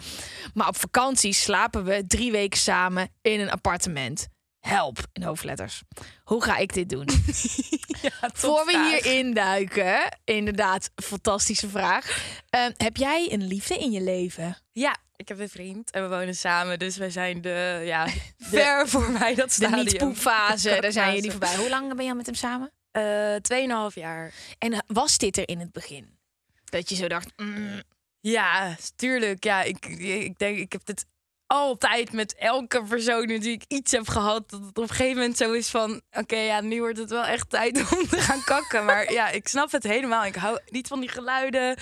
[0.54, 4.26] Maar op vakantie slapen we drie weken samen in een appartement.
[4.60, 5.82] Help in hoofdletters.
[6.24, 7.08] Hoe ga ik dit doen?
[8.34, 12.18] Voor we hierin duiken, inderdaad, fantastische vraag.
[12.50, 14.56] Ehm, heb jij een liefde in je leven?
[14.72, 18.06] Ja, ik heb een vriend en we wonen samen, dus wij zijn de, ja,
[18.38, 19.84] ver voor mij dat De stadium.
[19.84, 21.56] niet-poepfase, daar zijn jullie voorbij.
[21.56, 22.70] Hoe lang ben je al met hem samen?
[22.90, 24.32] Eh, Tweeënhalf jaar.
[24.58, 26.18] En was dit er in het begin?
[26.64, 27.82] Dat je zo dacht, mm,
[28.20, 29.44] Ja, tuurlijk.
[29.44, 31.04] Ja, ik, ik denk, ik heb dit
[31.46, 34.50] altijd met elke persoon die ik iets heb gehad.
[34.50, 37.24] Dat het op een gegeven moment zo is van: oké, ja, nu wordt het wel
[37.24, 38.84] echt tijd om te gaan kakken.
[38.84, 40.24] Maar ja, ik snap het helemaal.
[40.24, 41.76] Ik hou niet van die geluiden.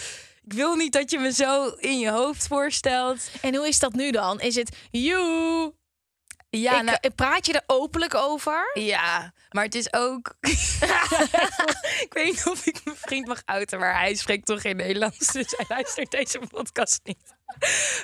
[0.45, 3.31] Ik wil niet dat je me zo in je hoofd voorstelt.
[3.41, 4.41] En hoe is dat nu dan?
[4.41, 5.73] Is het you?
[6.51, 8.71] Ja, ik, nou- eh, praat je er openlijk over?
[8.75, 10.37] Ja, maar het is ook.
[12.07, 15.33] ik weet niet of ik mijn vriend mag outen, maar hij spreekt toch geen Nederlands.
[15.33, 17.35] Dus hij luistert deze podcast niet.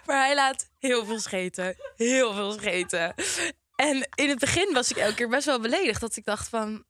[0.07, 1.77] Maar hij laat heel veel scheten.
[1.97, 3.15] Heel veel scheten.
[3.75, 6.01] En in het begin was ik elke keer best wel beledigd.
[6.01, 6.85] Dat ik dacht van.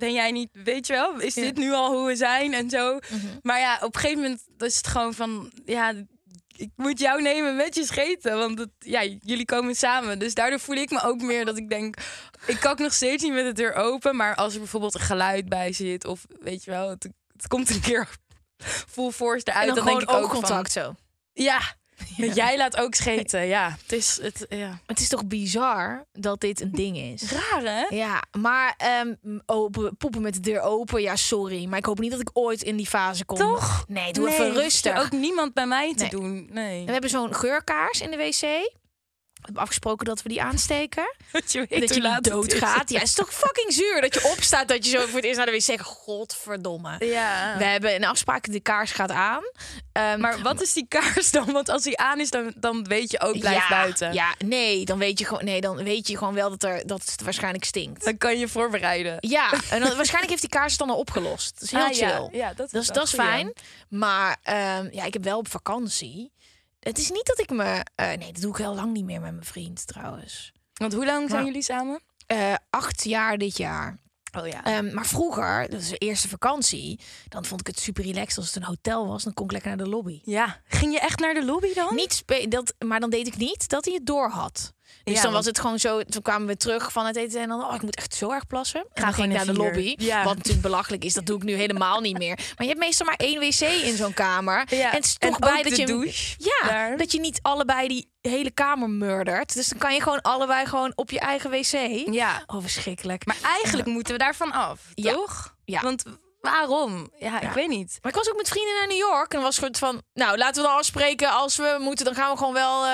[0.00, 2.98] Ben jij niet, weet je wel, is dit nu al hoe we zijn en zo?
[3.42, 5.94] Maar ja, op een gegeven moment is het gewoon van, ja,
[6.60, 8.38] ik moet jou nemen met je scheten.
[8.38, 10.18] Want het, ja, jullie komen samen.
[10.18, 11.96] Dus daardoor voel ik me ook meer dat ik denk...
[12.46, 14.16] Ik kan nog steeds niet met de deur open.
[14.16, 16.04] Maar als er bijvoorbeeld een geluid bij zit...
[16.04, 18.08] Of weet je wel, het, het komt een keer
[18.88, 19.68] full force eruit.
[19.68, 20.66] En dan, denk ik ook van...
[20.66, 20.94] zo.
[21.32, 21.60] Ja,
[22.34, 23.46] jij laat ook scheten.
[23.46, 24.18] Ja, het is...
[24.22, 24.78] Het, ja.
[24.86, 27.22] Het is toch bizar dat dit een ding is?
[27.32, 27.96] Raar, hè?
[27.96, 29.14] Ja, maar ehm,
[29.46, 31.66] open, poepen met de deur open, ja, sorry.
[31.66, 33.36] Maar ik hoop niet dat ik ooit in die fase kom.
[33.38, 33.84] Toch?
[33.88, 34.92] Nee, doe Nee, even rustig.
[34.96, 36.10] er ook niemand bij mij te Nee.
[36.10, 36.48] doen.
[36.52, 36.78] Nee.
[36.80, 38.72] En we hebben zo'n geurkaars in de wc.
[39.40, 41.14] We hebben afgesproken dat we die aansteken.
[41.32, 42.90] Dat je weet dat je doodgaat.
[42.90, 45.36] Ja, het is toch fucking zuur dat je opstaat dat je zo voor het eerst
[45.36, 45.84] naar de wc zegt.
[45.84, 46.96] Godverdomme.
[47.06, 47.54] Ja.
[47.58, 49.42] We hebben een afspraak, de kaars gaat aan.
[49.92, 51.52] Ehm, Maar wat is die kaars dan?
[51.52, 54.12] Want als die aan is, dan, dan weet je ook, blijf ja, buiten.
[54.12, 57.10] Ja, nee, dan weet je gewoon, nee, dan weet je gewoon wel dat, er, dat
[57.10, 58.04] het waarschijnlijk stinkt.
[58.04, 59.16] Dan kan je voorbereiden.
[59.20, 61.52] Ja, en dan, waarschijnlijk heeft die kaars het dan al opgelost.
[61.54, 62.08] Dat is heel Ah, ja.
[62.28, 62.38] chill.
[62.38, 63.24] Ja, dat is dat is, dat is ja.
[63.24, 63.52] fijn.
[63.88, 66.32] Maar ehm, ja, ik heb wel op vakantie.
[66.80, 67.84] Het is niet dat ik me.
[67.94, 70.52] eh, nee, dat doe ik heel lang niet meer met mijn vriend trouwens.
[70.74, 72.00] Want hoe lang zijn jullie samen?
[72.26, 73.98] Eh, acht jaar dit jaar.
[74.38, 74.64] Oh ja.
[74.64, 78.46] Ehm, maar vroeger, dat is de eerste vakantie, dan vond ik het super relaxed als
[78.46, 79.22] het een hotel was.
[79.22, 80.20] Dan kon ik lekker naar de lobby.
[80.24, 80.60] ja.
[80.64, 81.94] Ging je echt naar de lobby dan?
[81.94, 84.72] Niet spe- dat, maar dan deed ik niet dat hij het door had.
[85.04, 86.02] Dus Ja, dan was het gewoon zo.
[86.02, 88.46] Toen kwamen we terug van het eten en dan, oh, ik moet echt zo erg
[88.46, 88.80] plassen.
[88.80, 89.94] En Ga dan ging ik naar de lobby.
[89.96, 90.24] Ja.
[90.24, 92.36] Wat natuurlijk belachelijk is, dat doe ik nu helemaal niet meer.
[92.36, 94.66] Maar je hebt meestal maar één wc in zo'n kamer.
[94.74, 94.90] Ja.
[94.90, 96.96] En het is En toch bij dat je douche ja, daar.
[96.96, 99.54] dat je niet allebei die hele kamer murdert.
[99.54, 102.12] Dus dan kan je gewoon allebei gewoon op je eigen wc.
[102.12, 102.42] Ja.
[102.46, 103.26] Oh, verschrikkelijk.
[103.26, 105.54] Maar eigenlijk moeten we daarvan af, toch?
[105.64, 105.80] Ja.
[105.80, 106.04] Want
[106.40, 107.10] waarom?
[107.18, 107.40] Ja, Ja.
[107.40, 107.98] ik weet niet.
[108.02, 109.34] Maar ik was ook met vrienden naar New York.
[109.34, 111.30] En was het van, nou, laten we dan afspreken.
[111.30, 112.84] Als we moeten, dan gaan we gewoon wel...
[112.84, 112.90] eh,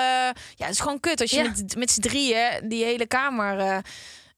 [0.55, 1.49] ja, het is gewoon kut als je Ja.
[1.49, 3.59] met, met z'n drieën die hele kamer...
[3.59, 3.77] eh,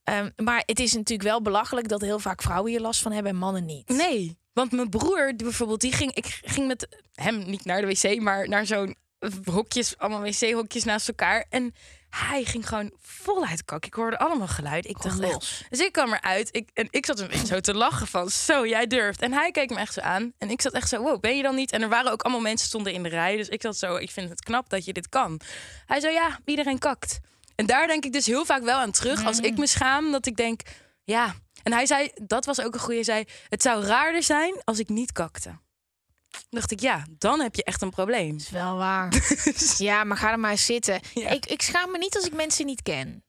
[0.03, 3.31] ehm, maar het is natuurlijk wel belachelijk dat heel vaak vrouwen hier last van hebben
[3.31, 3.89] en mannen niet.
[3.89, 4.37] Nee.
[4.53, 8.47] Want mijn broer bijvoorbeeld, die ging, ik ging met hem niet naar de wc, maar
[8.49, 8.95] naar zo'n
[9.43, 11.45] hokjes, allemaal wc-hokjes naast elkaar.
[11.49, 11.73] En
[12.09, 13.85] hij ging gewoon voluit kak.
[13.85, 14.85] Ik hoorde allemaal geluid.
[14.85, 15.65] Ik dacht Gewoon echt.
[15.69, 18.67] Dus ik kwam eruit ik, en ik zat een beetje zo te lachen van, zo,
[18.67, 19.21] jij durft.
[19.21, 20.33] En hij keek me echt zo aan.
[20.37, 21.71] En ik zat echt zo, wow, ben je dan niet?
[21.71, 23.37] En er waren ook allemaal mensen stonden in de rij.
[23.37, 25.39] Dus ik zat zo, ik vind het knap dat je dit kan.
[25.85, 27.19] Hij zei, ja, iedereen kakt.
[27.55, 29.25] En daar denk ik dus heel vaak wel aan terug.
[29.25, 30.61] Als ik me schaam, dat ik denk,
[31.03, 31.35] ja.
[31.63, 34.89] En hij zei, dat was ook een goede, zei, het zou raarder zijn als ik
[34.89, 35.57] niet kakte.
[36.49, 38.35] Dacht ik, ja, dan heb je echt een probleem.
[38.35, 39.13] is wel waar.
[39.77, 40.99] ja, maar ga er maar eens zitten.
[41.13, 41.29] Ja.
[41.29, 43.23] Ik, ik schaam me niet als ik mensen niet ken.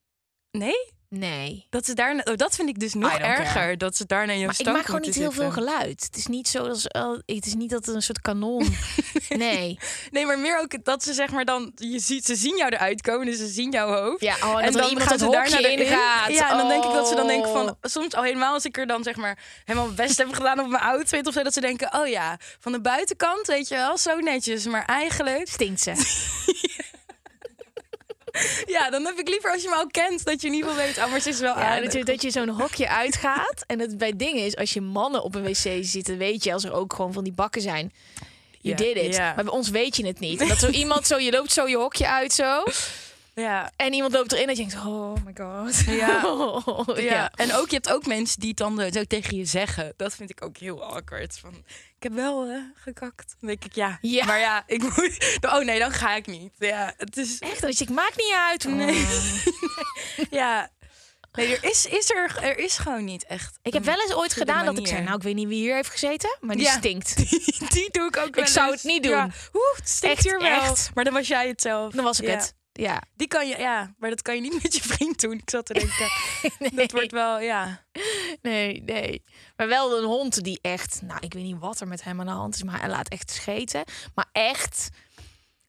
[0.51, 0.93] Nee?
[1.15, 1.67] Nee.
[1.71, 3.53] Dat, ze daar, oh, dat vind ik dus nog erger.
[3.53, 3.77] care.
[3.77, 6.03] Dat ze daar naar je Maar ik maak gewoon niet heel veel geluid.
[6.05, 8.75] Het is niet zo dat ze- het is niet dat het een soort kanon.
[9.29, 9.79] nee.
[10.11, 11.73] Nee, maar meer ook dat ze zeg maar dan...
[11.75, 14.21] Je ziet, ze zien jou eruit komen, dus ze zien jouw hoofd.
[14.23, 15.79] Ja, oh, en, er iemand het hokje erin.
[15.79, 16.31] in gaat.
[16.33, 17.55] Ja, en dan denk ik dat ze dan denken Oh.
[17.57, 17.77] van...
[17.83, 20.83] Soms al helemaal als ik er dan zeg maar helemaal best heb gedaan op mijn
[20.83, 21.43] outfit of zo.
[21.43, 24.67] Dat ze denken, oh ja, van de buitenkant weet je wel, zo netjes.
[24.67, 25.93] Maar eigenlijk, Stinkt ze.
[28.77, 30.85] ja, dan heb ik liever als je me al kent, dat je in ieder geval
[30.87, 33.65] weet, oh, maar ze is wel Ja, dat je, dat je zo'n hokje uitgaat.
[33.67, 36.65] En het bij dingen is, als je mannen op een wc zitten, weet je, als
[36.65, 37.93] er ook gewoon van die bakken zijn.
[38.61, 39.15] You Ja, did it.
[39.17, 39.35] ja.
[39.35, 40.41] Maar bij ons weet je het niet.
[40.41, 42.63] En dat zo iemand zo, je loopt zo je hokje uit zo.
[43.35, 45.85] Ja, En iemand loopt erin en je denkt, oh my god.
[45.87, 46.21] Ja.
[46.65, 47.31] Oh, ja.
[47.35, 49.93] En ook, je hebt ook mensen die het dan eh, zo tegen je zeggen.
[49.97, 51.39] Dat vind ik ook heel awkward.
[51.39, 51.65] Van,
[52.01, 53.37] ik heb wel eh, gekakt.
[53.41, 53.99] Dan denk ik, ja.
[54.01, 54.25] Ja.
[54.25, 55.39] Maar ja, ik moet...
[55.55, 56.53] Oh nee, dan ga ik niet.
[56.59, 57.39] Ja, het is...
[57.39, 58.65] Echt, dat je, ik maak niet uit.
[58.65, 59.03] Nee.
[59.03, 60.27] Oh.
[60.41, 60.71] Ja.
[61.33, 63.59] Nee, er is, is er, er is gewoon niet echt.
[63.63, 65.75] Ik heb wel eens ooit gedaan dat ik zei, nou ik weet niet wie hier
[65.75, 66.73] heeft gezeten, maar die Ja.
[66.79, 67.17] stinkt.
[67.31, 69.13] Die, die doe ik ook wel Ik zou het niet doen.
[69.13, 69.25] Ja.
[69.53, 70.61] Oeh, het stinkt Echt, hier wel.
[70.63, 70.91] echt.
[70.95, 71.93] Maar dan was jij het zelf.
[71.93, 72.55] Dan was ik het.
[72.73, 73.03] Ja.
[73.15, 73.95] Die kan je, ja.
[73.99, 75.33] Maar dat kan je niet met je vriend doen.
[75.33, 76.09] Ik zat te denken,
[76.83, 77.85] dat wordt wel, ja.
[78.43, 79.25] Nee, nee.
[79.57, 81.03] Maar wel een hond die echt...
[81.03, 83.09] Nou, ik weet niet wat er met hem aan de hand is, maar hij laat
[83.09, 83.85] echt scheten.
[84.15, 84.89] Maar echt...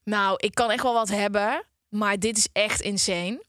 [0.03, 3.43] Nou, ik kan echt wel wat hebben, maar dit is echt insane.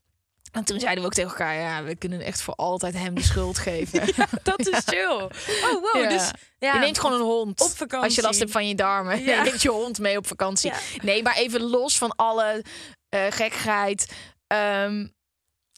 [0.52, 3.22] En toen zeiden we ook tegen elkaar, ja, we kunnen echt voor altijd hem de
[3.22, 4.14] schuld geven.
[4.42, 5.28] Dat is chill.
[5.62, 6.02] Oh, wow.
[6.02, 6.08] Ja.
[6.08, 6.74] Dus, ja.
[6.74, 7.60] Je neemt gewoon een hond.
[7.60, 8.06] Op vakantie.
[8.06, 9.18] Als je last hebt van je darmen.
[9.24, 10.72] Je neemt je hond mee op vakantie.
[11.02, 12.64] Nee, maar even los van alle
[13.12, 14.12] eh gekkigheid.
[14.46, 15.07] Ehm,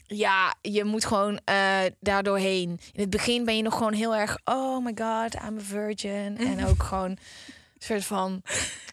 [0.06, 2.68] ja, je moet gewoon eh daar doorheen.
[2.92, 4.38] In het begin ben je nog gewoon heel erg...
[4.44, 6.38] Oh my god, I'm a virgin.
[6.38, 7.18] En ook gewoon
[7.84, 8.42] soort van...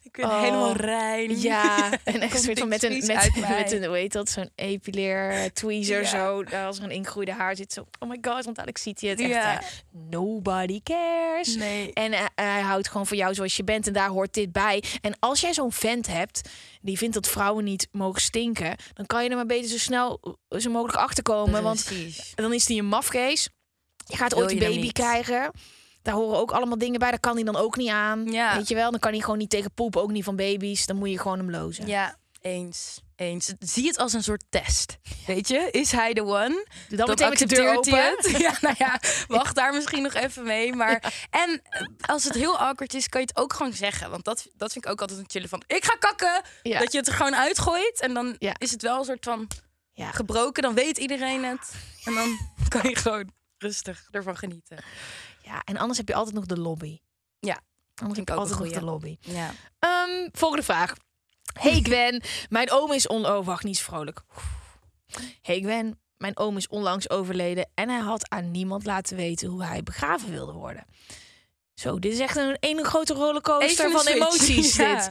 [0.04, 0.42] Ik ben Oh.
[0.42, 1.40] helemaal rein.
[1.42, 5.54] Ja, en echt soort van met een, met, met een, hoe heet dat, zo'n epileer
[5.54, 6.08] tweezer Ja.
[6.08, 6.44] zo.
[6.44, 9.20] Als er een ingegroeide haar zit, zo, oh my god, want dadelijk ziet hij het
[9.20, 9.30] echt.
[9.30, 9.60] Ja.
[9.60, 9.66] hè.
[10.10, 11.56] Nobody cares.
[11.56, 11.94] Nee.
[11.94, 14.84] En eh, hij houdt gewoon van jou zoals je bent en daar hoort dit bij.
[15.02, 16.50] En als jij zo'n vent hebt
[16.82, 20.20] die vindt dat vrouwen niet mogen stinken, dan kan je er maar beter zo snel
[20.50, 21.64] eh, zo mogelijk achterkomen.
[21.64, 22.32] Want Precies.
[22.36, 23.50] dan is hij een mafkees.
[24.06, 25.52] Je gaat ooit een je baby krijgen.
[26.02, 27.10] Daar horen ook allemaal dingen bij.
[27.10, 28.32] Daar kan hij dan ook niet aan.
[28.32, 28.56] Ja.
[28.56, 28.92] Weet je wel?
[28.92, 30.02] Dan kan hij gewoon niet tegen poepen.
[30.02, 30.86] Ook niet van baby's.
[30.86, 31.88] Dan moet je gewoon hem lozen.
[31.88, 33.00] Ja, eens.
[33.16, 33.54] Eens.
[33.60, 34.98] Zie het als een soort test.
[35.28, 36.66] Weet je, is hij de one?
[36.90, 37.56] Doe dan meteen met de
[37.92, 38.38] hij het.
[38.42, 40.74] Ja, nou ja, wacht daar misschien nog even mee.
[40.74, 44.10] Maar, En eh, als het heel awkward is, kan je het ook gewoon zeggen.
[44.10, 45.64] Want dat, dat vind ik ook altijd een chillen van...
[45.68, 46.42] Ik ga kakken!
[46.64, 46.80] Ja.
[46.80, 48.00] Dat je het er gewoon uitgooit.
[48.02, 48.54] En dan Ja.
[48.58, 49.48] is het wel een soort van
[50.12, 50.64] gebroken.
[50.64, 51.72] Dan weet iedereen het.
[52.06, 52.38] En dan
[52.68, 54.78] kan je gewoon rustig ervan genieten.
[55.52, 57.00] Ja, en anders heb je altijd nog de lobby.
[57.40, 57.62] Ja,
[57.96, 59.18] Anders heb je ik ook altijd nog de lobby.
[59.20, 59.52] Ja.
[59.80, 60.94] Ehm, volgende vraag.
[61.60, 63.26] Hey Gwen, mijn oom is on...
[63.26, 64.22] Oh, wacht, niet zo vrolijk.
[65.42, 67.70] Hey Gwen, mijn oom is onlangs overleden...
[67.74, 70.86] en hij had aan niemand laten weten hoe hij begraven wilde worden.
[71.74, 74.16] Zo, dit is echt een ene grote rollercoaster van switch.
[74.16, 74.76] emoties.
[74.76, 74.96] Ja.
[74.96, 75.10] Dit.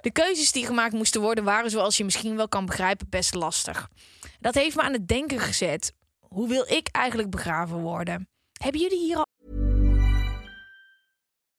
[0.00, 3.88] De keuzes die gemaakt moesten worden waren, zoals je misschien wel kan begrijpen, best lastig.
[4.40, 5.92] Dat heeft me aan het denken gezet.
[6.20, 8.28] Hoe wil ik eigenlijk begraven worden?
[8.62, 9.26] Hebben jullie hier al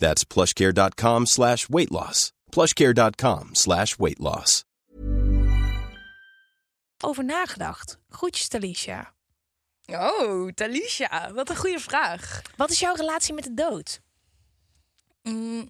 [0.00, 2.32] That's plushcare.com slash weight loss.
[2.50, 4.64] plushcare.com slash weight loss.
[7.02, 7.98] over nagedacht?
[8.10, 9.12] Groetjes, Talisha.
[9.86, 11.32] Oh, Talisha.
[11.32, 12.42] Wat een goede vraag.
[12.56, 14.00] Wat is jouw relatie met de dood?
[15.22, 15.68] Mm,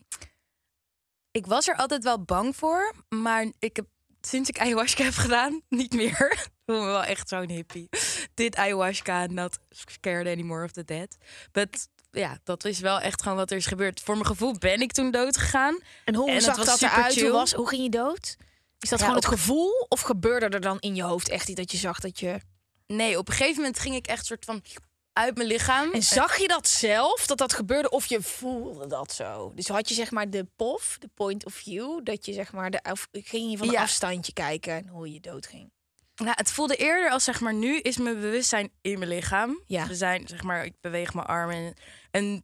[1.31, 3.87] ik was er altijd wel bang voor, maar ik heb
[4.21, 6.31] sinds ik ayahuasca heb gedaan, niet meer.
[6.33, 7.89] Ik voel me wel echt zo'n hippie.
[8.35, 11.17] Dit ayahuasca, not scared anymore of the dead.
[11.53, 14.01] But ja, dat is wel echt gewoon wat er is gebeurd.
[14.01, 15.79] Voor mijn gevoel ben ik toen dood gegaan.
[16.05, 17.21] En hoe En zag dat eruit?
[17.21, 18.37] Hoe, was, hoe ging je dood?
[18.79, 19.87] Is dat Ja, gewoon het gevoel?
[19.89, 22.41] Of gebeurde er dan in je hoofd echt iets dat je zag dat je...
[22.87, 24.63] Nee, op een gegeven moment ging ik echt soort van
[25.13, 25.93] uit mijn lichaam.
[25.93, 27.91] En zag je dat zelf, dat dat gebeurde?
[27.91, 29.53] Of je voelde dat zo?
[29.55, 32.01] Dus had je zeg maar de POV, de point of view...
[32.05, 33.83] dat je zeg maar, de, of ging je van een Ja.
[33.83, 35.71] afstandje kijken en hoe je dood ging?
[36.21, 39.63] Nou, het voelde eerder als zeg maar nu is mijn bewustzijn in mijn lichaam.
[39.67, 39.87] Ja.
[39.87, 41.75] We zijn zeg maar ik beweeg mijn armen en,
[42.11, 42.43] en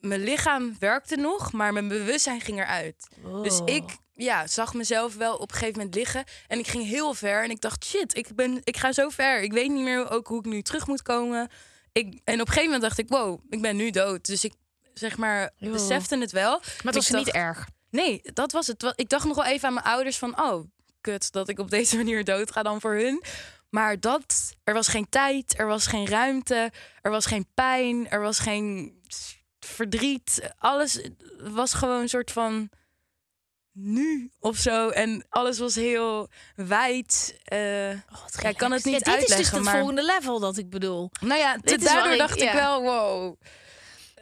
[0.00, 3.08] mijn lichaam werkte nog, maar mijn bewustzijn ging eruit.
[3.42, 3.68] Dus Oh.
[3.68, 7.44] ik ja, zag mezelf wel op een gegeven moment liggen en ik ging heel ver
[7.44, 9.42] en ik dacht shit, ik ben ik ga zo ver.
[9.42, 11.48] Ik weet niet meer ook hoe ik nu terug moet komen.
[11.92, 14.26] Ik en op een gegeven moment dacht ik wow, ik ben nu dood.
[14.26, 14.52] Dus ik
[14.94, 15.72] zeg maar Joh.
[15.72, 16.58] besefte het wel.
[16.58, 17.66] Maar het was Ik niet erg.
[17.90, 18.92] Nee, dat was het.
[18.96, 20.40] Ik dacht nog wel even aan mijn ouders van...
[20.42, 20.64] oh,
[21.02, 23.22] kut, dat ik op deze manier dood ga dan voor hun.
[23.70, 24.52] Maar dat...
[24.64, 29.00] Er was geen tijd, er was geen ruimte, er was geen pijn, er was geen
[29.60, 30.52] verdriet.
[30.58, 32.68] Alles was gewoon een soort van
[33.72, 34.88] nu of zo.
[34.88, 37.38] En alles was heel wijd.
[37.44, 40.56] eh, ja, ik kan het niet dit is dus uitleggen, het maar- volgende level dat
[40.56, 41.10] ik bedoel.
[41.20, 42.54] nou ja, Dit daardoor ik- dacht ik ja.
[42.54, 43.36] wel, wow.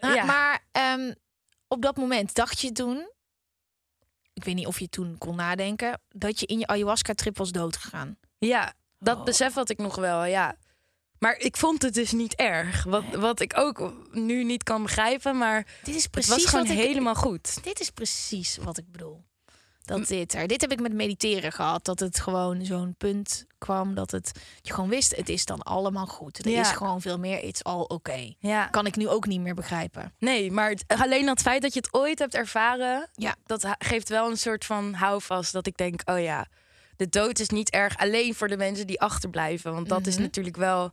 [0.00, 0.24] Ja.
[0.24, 1.12] Maar ehm,
[1.68, 3.10] op dat moment dacht je toen...
[4.40, 6.00] Ik weet niet of je toen kon nadenken...
[6.08, 8.16] dat je in je ayahuasca-trip was doodgegaan.
[8.38, 9.24] Ja, dat Oh.
[9.24, 10.56] besef had ik nog wel, ja.
[11.18, 12.84] Maar ik vond het dus niet erg.
[12.84, 16.66] Wat, wat ik ook nu niet kan begrijpen, maar Dit is het precies was gewoon
[16.66, 17.62] wat ik- helemaal goed.
[17.64, 19.24] Dit is precies wat ik bedoel.
[19.98, 20.46] Dat dit er.
[20.46, 21.84] Dit heb ik met mediteren gehad.
[21.84, 25.16] Dat het gewoon zo'n punt kwam dat het dat je gewoon wist.
[25.16, 26.38] Het is dan allemaal goed.
[26.44, 26.60] Er Ja.
[26.60, 27.42] is gewoon veel meer.
[27.44, 28.34] It's all oké.
[28.38, 28.66] Ja.
[28.66, 30.12] Kan ik nu ook niet meer begrijpen.
[30.18, 33.34] Nee, maar het- alleen dat feit dat je het ooit hebt ervaren, Ja.
[33.46, 35.52] dat geeft wel een soort van houvast.
[35.52, 36.46] Dat ik denk, oh ja,
[36.96, 39.74] de dood is niet erg alleen voor de mensen die achterblijven.
[39.74, 40.22] Want dat is Mhm.
[40.22, 40.92] natuurlijk wel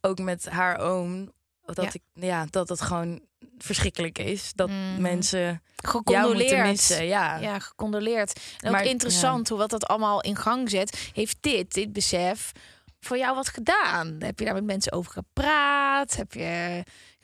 [0.00, 1.32] ook met haar oom
[1.74, 1.90] dat Ja.
[1.92, 3.20] ik ja, dat het gewoon
[3.58, 5.00] verschrikkelijk is dat Mhm.
[5.00, 6.66] mensen jou Gecondoleerd.
[6.66, 7.06] missen.
[7.06, 7.36] Ja.
[7.36, 8.40] Ja, gecondoleerd.
[8.60, 11.10] En ook interessant hoe wat dat allemaal in gang zet.
[11.12, 12.52] Heeft dit, dit besef,
[13.00, 14.16] voor jou wat gedaan?
[14.18, 16.16] Heb je daar met mensen over gepraat?
[16.16, 16.82] Heb je,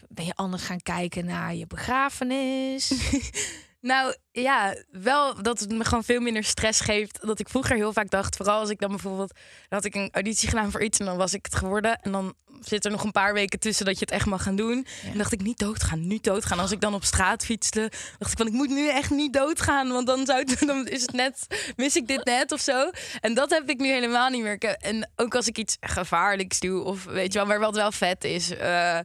[0.08, 2.92] ben je anders gaan kijken naar je begrafenis?
[3.80, 7.18] Nou ja, wel dat het me gewoon veel minder stress geeft.
[7.26, 9.32] Dat ik vroeger heel vaak dacht, vooral als ik dan bijvoorbeeld...
[9.34, 12.00] Dan had ik een auditie gedaan voor iets en dan was ik het geworden.
[12.00, 12.34] En dan
[12.68, 14.86] zit er nog een paar weken tussen dat je het echt mag gaan doen.
[15.12, 16.58] En dacht ik, niet doodgaan, niet doodgaan.
[16.58, 18.46] Als ik dan op straat fietste, dacht ik van...
[18.46, 21.46] ik moet nu echt niet doodgaan, want dan, zou het, dan is het net...
[21.76, 22.90] mis ik dit net of zo.
[23.20, 24.58] En dat heb ik nu helemaal niet meer.
[24.58, 27.48] En ook als ik iets gevaarlijks doe, of weet je wel...
[27.48, 28.50] maar wat wel vet is...
[28.50, 28.98] eh,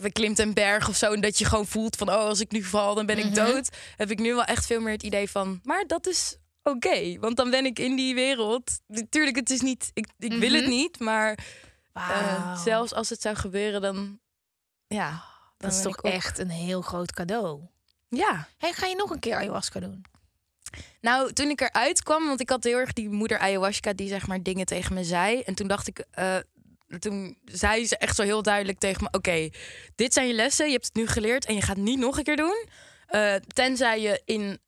[0.00, 2.50] we klimt een berg of zo en dat je gewoon voelt van oh als ik
[2.50, 5.30] nu val dan ben ik dood heb ik nu wel echt veel meer het idee
[5.30, 9.60] van maar dat is oké want dan ben ik in die wereld natuurlijk het is
[9.60, 11.38] niet ik, ik wil het niet maar
[11.92, 14.20] eh, zelfs als het zou gebeuren dan
[14.86, 15.22] ja dan
[15.56, 17.60] dat is toch ook- echt een heel groot cadeau.
[18.08, 20.04] ja Hey, ga je nog een keer ayahuasca doen?
[21.00, 24.26] Nou, toen ik eruit kwam, want ik had heel erg die moeder ayahuasca die zeg
[24.26, 25.40] maar dingen tegen me zei.
[25.40, 26.36] En toen dacht ik, eh,
[26.98, 29.48] toen zei ze echt zo heel duidelijk tegen me: Oké,
[29.94, 32.18] dit zijn je lessen, je hebt het nu geleerd en je gaat het niet nog
[32.18, 32.66] een keer doen.
[33.06, 34.58] Eh, tenzij je in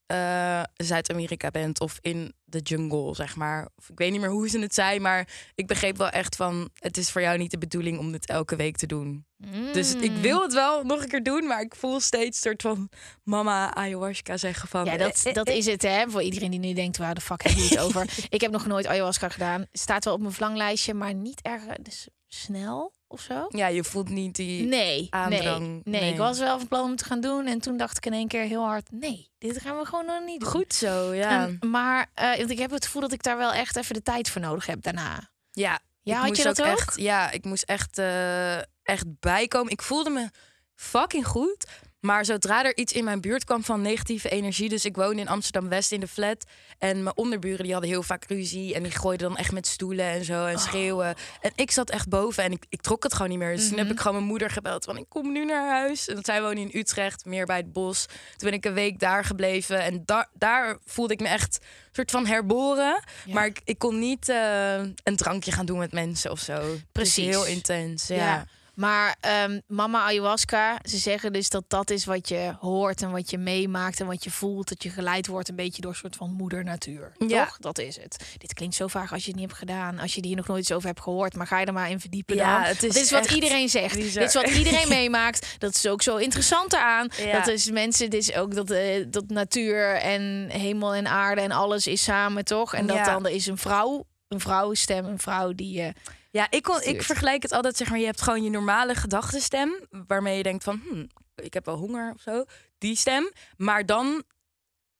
[0.76, 3.68] Zuid-Amerika bent of in de jungle, zeg maar.
[3.76, 6.70] Of ik weet niet meer hoe ze het zei, maar ik begreep wel echt van:
[6.74, 9.26] het is voor jou niet de bedoeling om dit elke week te doen.
[9.72, 12.62] Dus ik wil het wel nog een keer doen, maar ik voel steeds een soort
[12.62, 12.88] van
[13.22, 14.84] mama ayahuasca zeggen van.
[14.84, 16.10] Ja, dat, eh, dat eh, is het, hè?
[16.10, 18.08] Voor iedereen die nu denkt, waar de fuck heb je het over?
[18.28, 19.66] Ik heb nog nooit ayahuasca gedaan.
[19.72, 23.46] Staat wel op mijn verlanglijstje, maar niet erg dus snel of zo.
[23.48, 24.66] Ja, je voelt niet die.
[24.66, 26.12] Nee, aandrang, nee, nee, nee.
[26.12, 27.46] Ik was wel van plan om te gaan doen.
[27.46, 30.24] En toen dacht ik in één keer heel hard, nee, dit gaan we gewoon nog
[30.24, 30.48] niet doen.
[30.50, 31.42] Goed zo, ja.
[31.60, 34.30] En- maar want ik heb het gevoel dat ik daar wel echt even de tijd
[34.30, 35.30] voor nodig heb daarna.
[35.50, 36.66] ja, Ja, had je dat ook?
[36.66, 39.72] Echt, ja, ik moest echt, eh, echt bijkomen.
[39.72, 40.28] Ik voelde me
[40.74, 41.66] fucking goed.
[42.02, 44.68] Maar zodra er iets in mijn buurt kwam van negatieve energie...
[44.68, 46.44] dus ik woonde in Amsterdam-West in de flat...
[46.78, 48.74] en mijn onderburen die hadden heel vaak ruzie...
[48.74, 50.50] en die gooiden dan echt met stoelen en zo Oh.
[50.50, 51.14] en schreeuwen.
[51.40, 53.56] En ik zat echt boven en ik, ik trok het gewoon niet meer.
[53.56, 53.94] Dus toen heb Mhm.
[53.94, 54.96] ik gewoon mijn moeder gebeld van...
[54.96, 56.08] ik kom nu naar huis.
[56.08, 58.06] En zij woonde in Utrecht, meer bij het bos.
[58.06, 59.80] Toen ben ik een week daar gebleven.
[59.82, 63.02] En da daar voelde ik me echt een soort van herboren.
[63.26, 66.62] Maar ik, ik kon niet eh, een drankje gaan doen met mensen of zo.
[66.92, 67.26] Precies.
[67.26, 68.16] heel intens, ja.
[68.16, 68.46] Ja.
[68.82, 73.30] Maar ehm, mama ayahuasca, ze zeggen dus dat dat is wat je hoort en wat
[73.30, 74.68] je meemaakt en wat je voelt.
[74.68, 77.12] Dat je geleid wordt een beetje door een soort van moeder natuur.
[77.26, 77.44] Ja.
[77.44, 77.56] Toch?
[77.58, 78.24] Dat is het.
[78.38, 79.98] Dit klinkt zo vaag als je het niet hebt gedaan.
[79.98, 81.34] Als je hier nog nooit iets over hebt gehoord.
[81.34, 82.62] Maar ga je er maar in verdiepen Ja, dan.
[82.68, 83.94] het is dit is wat iedereen zegt.
[83.96, 84.22] bizar.
[84.22, 85.56] Dit is wat iedereen meemaakt.
[85.58, 87.08] Dat is ook zo interessant eraan.
[87.16, 87.38] Ja.
[87.38, 91.50] Dat is mensen, dit is ook dat, eh, dat natuur en hemel en aarde en
[91.50, 92.74] alles is samen, toch?
[92.74, 93.04] En dat Ja.
[93.04, 95.92] dan er is een vrouw, een vrouwenstem, een vrouw die je...
[96.32, 99.86] Ja, ik, kon, ik vergelijk het altijd, zeg maar, je hebt gewoon je normale gedachtenstem,
[100.06, 102.44] waarmee je denkt van, hm, ik heb wel honger of zo,
[102.78, 103.30] die stem.
[103.56, 104.22] Maar dan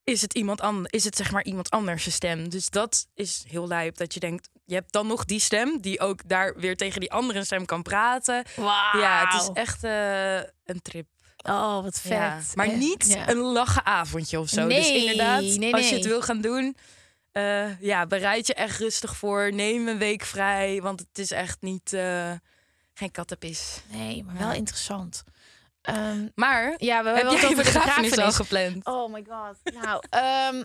[0.05, 2.49] is het iemand anders, is het zeg maar iemand anders stem.
[2.49, 6.01] Dus dat is heel lijp, dat je denkt, je hebt dan nog die stem, die
[6.01, 8.45] ook daar weer tegen die andere stem kan praten.
[8.93, 11.07] Ja, het is echt eh, een trip.
[11.37, 12.11] Oh, wat vet.
[12.11, 13.29] Ja, maar niet ja.
[13.29, 14.69] een lachen avondje of zo.
[14.69, 16.77] dus Nee, inderdaad, nee, als je het wil gaan doen,
[17.33, 19.53] eh, ja, bereid je echt rustig voor.
[19.53, 22.33] Neem een week vrij, want het is echt niet eh,
[22.95, 23.81] geen kattenpis.
[23.91, 25.25] Nee, maar wel interessant.
[25.83, 28.87] Ehm, Maar ja, we heb hebben het over de begrafenis al gepland?
[28.87, 29.75] Oh my god.
[29.83, 30.65] Nou, ehm,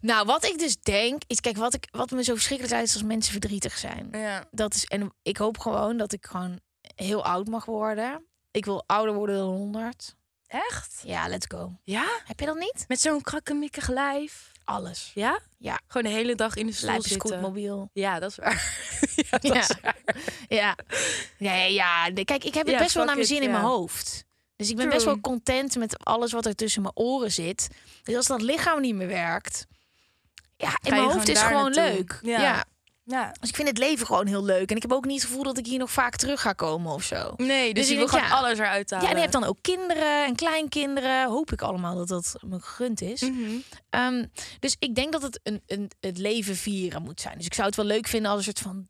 [0.00, 2.94] nou, wat ik dus denk is, kijk, wat, ik, wat me zo verschrikkelijk uit is
[2.94, 4.08] als mensen verdrietig zijn.
[4.12, 4.44] Ja.
[4.50, 6.60] Dat is, en ik hoop gewoon dat ik gewoon
[6.94, 8.26] heel oud mag worden.
[8.50, 10.16] Ik wil ouder worden dan 100.
[10.48, 11.00] Echt?
[11.04, 11.72] Ja, let's go.
[11.84, 12.06] Ja?
[12.24, 12.84] Heb je dat niet?
[12.88, 14.52] Met zo'n krakkemikkig lijf?
[14.64, 15.10] Alles.
[15.14, 15.40] Ja?
[15.58, 15.80] Ja.
[15.86, 17.10] Gewoon de hele dag in de stoel zitten.
[17.10, 17.90] scootmobiel.
[17.92, 18.74] Ja, dat is waar.
[19.16, 19.60] ja, dat Ja.
[19.60, 19.96] is waar.
[20.48, 20.76] Ja.
[21.38, 22.10] Nee, ja.
[22.24, 23.54] Kijk, ik heb het Ja, best wel naar mijn it, zin in ja.
[23.54, 24.24] mijn hoofd.
[24.56, 24.94] Dus ik ben True.
[24.96, 27.68] best wel content met alles wat er tussen mijn oren zit.
[28.02, 29.66] Dus als dat lichaam niet meer werkt...
[30.56, 31.82] Ja, in mijn hoofd is gewoon naartoe.
[31.96, 32.18] leuk.
[32.22, 32.64] Ja.
[33.08, 33.32] Ja.
[33.40, 34.70] Dus ik vind het leven gewoon heel leuk.
[34.70, 36.92] En ik heb ook niet het gevoel dat ik hier nog vaak terug ga komen
[36.92, 37.34] of zo.
[37.36, 38.34] Nee, dus, Dus je ik wil gewoon ja.
[38.36, 39.04] alles eruit halen.
[39.06, 41.28] Ja, en je hebt dan ook kinderen en kleinkinderen.
[41.28, 43.20] Hoop ik allemaal dat dat me gegund is.
[43.20, 43.50] Mhm.
[43.90, 44.24] Ehm,
[44.58, 47.36] dus ik denk dat het een, een, het leven vieren moet zijn.
[47.36, 48.86] Dus ik zou het wel leuk vinden als een soort van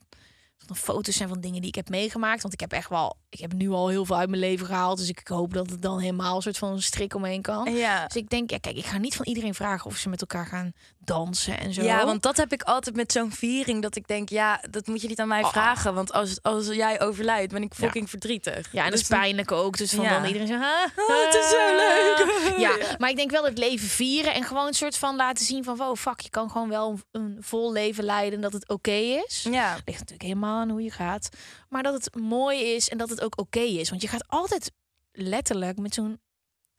[0.68, 2.42] van foto's zijn van dingen die ik heb meegemaakt.
[2.42, 4.98] Want ik heb echt wel, ik heb nu al heel veel uit mijn leven gehaald.
[4.98, 7.74] Dus ik hoop dat het dan helemaal een soort van een strik omheen kan.
[7.74, 8.06] Ja.
[8.06, 10.46] Dus ik denk, ja, kijk, ik ga niet van iedereen vragen of ze met elkaar
[10.46, 10.72] gaan
[11.08, 11.82] dansen en zo.
[11.82, 13.82] Ja, want dat heb ik altijd met zo'n viering.
[13.82, 15.50] Dat ik denk, ja, dat moet je niet aan mij Oh.
[15.50, 15.94] vragen.
[15.94, 18.72] Want als, als jij overlijdt, ben ik fucking verdrietig.
[18.72, 19.76] Ja, en dat is Dus- pijnlijk ook.
[19.76, 20.10] Dus van Ja.
[20.20, 22.16] dan iedereen ah, Oh, het is zo leuk.
[22.68, 25.64] Ja, maar ik denk wel het leven vieren en gewoon een soort van laten zien
[25.64, 28.90] van, wow, fuck, je kan gewoon wel een, vol leven leiden en dat het oké
[29.26, 29.46] is.
[29.50, 29.72] Ja.
[29.72, 31.28] Ligt natuurlijk helemaal aan hoe je gaat.
[31.68, 33.90] Maar dat het mooi is en dat het ook oké is.
[33.90, 34.72] Want je gaat altijd
[35.12, 36.20] letterlijk met zo'n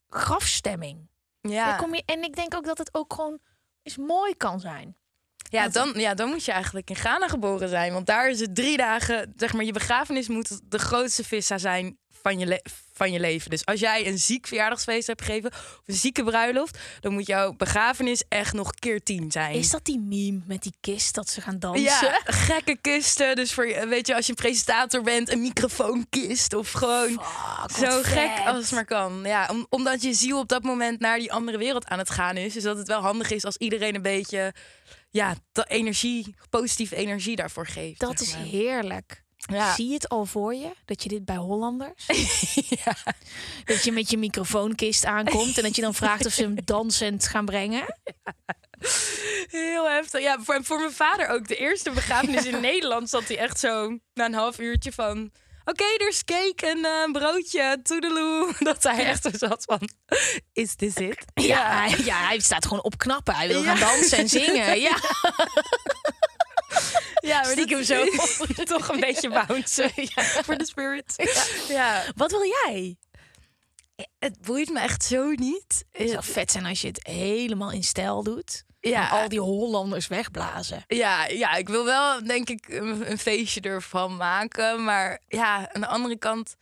[0.09, 1.07] grafstemming.
[1.41, 3.39] Ja, kom je, en ik denk ook dat het ook gewoon
[3.83, 4.97] eens mooi kan zijn.
[5.49, 7.93] ja, dan, ja, dan moet je eigenlijk in Ghana geboren zijn.
[7.93, 11.97] Want daar is het drie dagen, zeg maar, je begrafenis moet de grootste vissa zijn
[12.09, 12.61] van je, le-
[12.99, 13.49] van je leven.
[13.49, 17.53] Dus als jij een ziek verjaardagsfeest hebt gegeven, of een zieke bruiloft, dan moet jouw
[17.53, 19.53] begrafenis echt nog keer tien zijn.
[19.53, 21.83] Is dat die meme met die kist dat ze gaan dansen?
[21.83, 23.35] Ja, gekke kisten.
[23.35, 26.53] Dus voor, je- weet je, als je een presentator bent, een microfoonkist.
[26.53, 27.21] Of gewoon
[27.71, 28.45] Fuck, zo gek vet.
[28.45, 29.21] als het maar kan.
[29.23, 32.37] Ja, om, omdat je ziel op dat moment naar die andere wereld aan het gaan
[32.37, 32.53] is.
[32.53, 34.53] Dus dat het wel handig is als iedereen een beetje
[35.09, 37.99] ja, de energie, positieve energie daarvoor geeft.
[37.99, 39.23] Dat zeg is heerlijk.
[39.39, 39.73] Ja.
[39.75, 40.69] Zie je het al voor je?
[40.85, 42.05] Dat je dit bij Hollanders?
[42.85, 42.95] ja.
[43.65, 47.27] Dat je met je microfoonkist aankomt en dat je dan vraagt of ze hem dansend
[47.27, 47.95] gaan brengen?
[49.49, 50.21] Heel heftig.
[50.21, 51.47] Ja, voor, voor mijn vader ook.
[51.47, 55.31] De eerste begrafenis in Nederland zat hij echt zo na een half uurtje van...
[55.65, 58.53] Oké, er is cake en een broodje, toedeloe.
[58.59, 59.89] Dat hij echt zo zat van,
[60.53, 61.25] is this it?
[61.33, 63.35] Ja, hij, ja, hij staat gewoon op knappen.
[63.35, 63.75] Hij wil Ja.
[63.75, 64.79] gaan dansen en zingen.
[64.79, 64.97] Ja.
[67.21, 68.05] Ja, maar Stiekem dat- zo.
[68.75, 69.91] toch een beetje bouncen
[70.43, 71.29] voor de spirit.
[71.67, 72.03] Ja.
[72.15, 72.97] Wat wil jij?
[74.19, 75.85] Het boeit me echt zo niet.
[75.91, 78.63] Het zou vet zijn als je het helemaal in stijl doet.
[78.79, 79.11] Ja.
[79.11, 80.83] En al die Hollanders wegblazen.
[80.87, 84.83] Ja, ja, ik wil wel, denk ik, een, een feestje ervan maken.
[84.83, 86.55] Maar ja, aan de andere kant...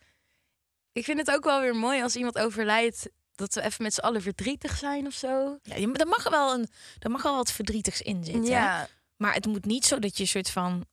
[0.92, 3.08] Ik vind het ook wel weer mooi als iemand overlijdt...
[3.34, 5.58] dat we even met z'n allen verdrietig zijn of zo.
[5.62, 8.44] Ja, er mag wel een, er mag wel wat verdrietigs in zitten.
[8.44, 8.88] Ja,
[9.18, 10.84] Maar het moet niet zo dat je soort van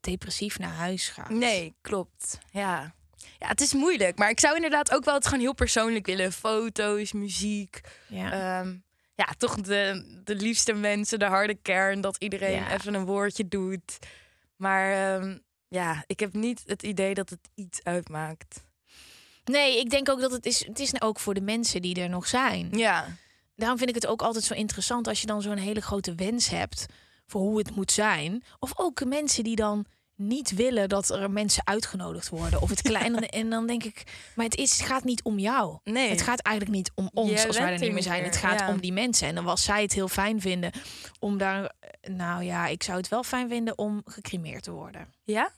[0.00, 1.28] depressief naar huis gaat.
[1.30, 2.38] nee, klopt.
[2.50, 2.94] Ja.
[3.38, 4.18] ja, het is moeilijk.
[4.18, 6.32] Maar ik zou inderdaad ook wel het gewoon heel persoonlijk willen.
[6.32, 7.80] Foto's, muziek.
[8.08, 8.32] Ja.
[8.60, 8.76] Ehm,
[9.14, 12.00] ja, toch de, de liefste mensen, de harde kern.
[12.00, 12.72] Dat iedereen Ja.
[12.72, 13.98] even een woordje doet.
[14.56, 15.38] Maar ehm,
[15.68, 18.64] ja, ik heb niet het idee dat het iets uitmaakt.
[19.44, 20.66] Nee, ik denk ook dat het is.
[20.66, 22.68] Het is ook voor de mensen die er nog zijn.
[22.72, 23.16] Ja,
[23.56, 26.48] Daarom vind ik het ook altijd zo interessant als je dan zo'n hele grote wens
[26.48, 26.86] hebt
[27.26, 28.42] voor hoe het moet zijn.
[28.58, 32.60] Of ook mensen die dan niet willen dat er mensen uitgenodigd worden.
[32.62, 33.26] Of het kleine.
[33.26, 34.02] En dan denk ik,
[34.34, 35.78] maar het, is, het gaat niet om jou.
[35.84, 36.10] Nee.
[36.10, 38.24] Het gaat eigenlijk niet om ons Jij als wij er niet er meer zijn.
[38.24, 38.68] Het gaat ja.
[38.68, 39.28] om die mensen.
[39.28, 40.72] En dan was zij het heel fijn vinden
[41.18, 41.72] om daar.
[42.00, 45.08] Nou ja, ik zou het wel fijn vinden om gecremeerd te worden.
[45.24, 45.52] ja.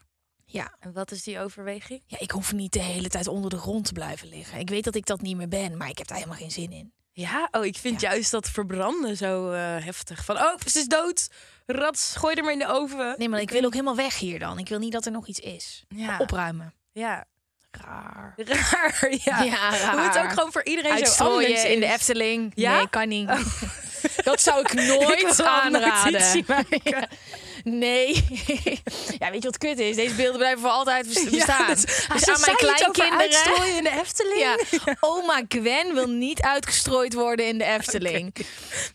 [0.47, 0.77] Ja.
[0.81, 2.03] En wat is die overweging?
[2.07, 4.59] ja, ik hoef niet de hele tijd onder de grond te blijven liggen.
[4.59, 6.73] Ik weet dat ik dat niet meer ben, maar ik heb daar helemaal geen zin
[6.73, 6.93] in.
[7.17, 10.25] Ja, oh, ik vind juist dat verbranden zo eh, heftig.
[10.25, 11.29] Van, oh, ze is dood.
[11.67, 13.15] Rats, gooi er maar in de oven.
[13.19, 14.59] Nee, maar ik wil ook helemaal weg hier dan.
[14.59, 15.85] Ik wil niet dat er nog iets is.
[15.89, 16.19] Ja.
[16.19, 16.75] Opruimen.
[16.93, 17.25] Ja,
[17.71, 18.35] Raar.
[18.71, 19.15] raar.
[19.25, 20.25] Ja, Ja, We moeten raar.
[20.25, 21.87] ook gewoon voor iedereen zo Uitstrooien anders in de.
[21.87, 22.53] Efteling.
[22.55, 22.77] Ja?
[22.77, 23.29] Nee, kan niet.
[24.25, 26.45] Dat zou ik Ik nooit een aanraden.
[26.83, 27.09] Ja.
[27.65, 28.25] Nee.
[29.21, 29.97] ja, weet je wat kut is?
[29.97, 31.69] Deze beelden blijven voor altijd bes- bestaan.
[31.69, 33.19] Ja, dus dat- aan ze mijn kleinkinderen...
[33.19, 34.33] uitstrooien in de Efteling.
[34.45, 34.57] Ja,
[35.01, 38.35] oma Gwen wil niet uitgestrooid worden in de Efteling.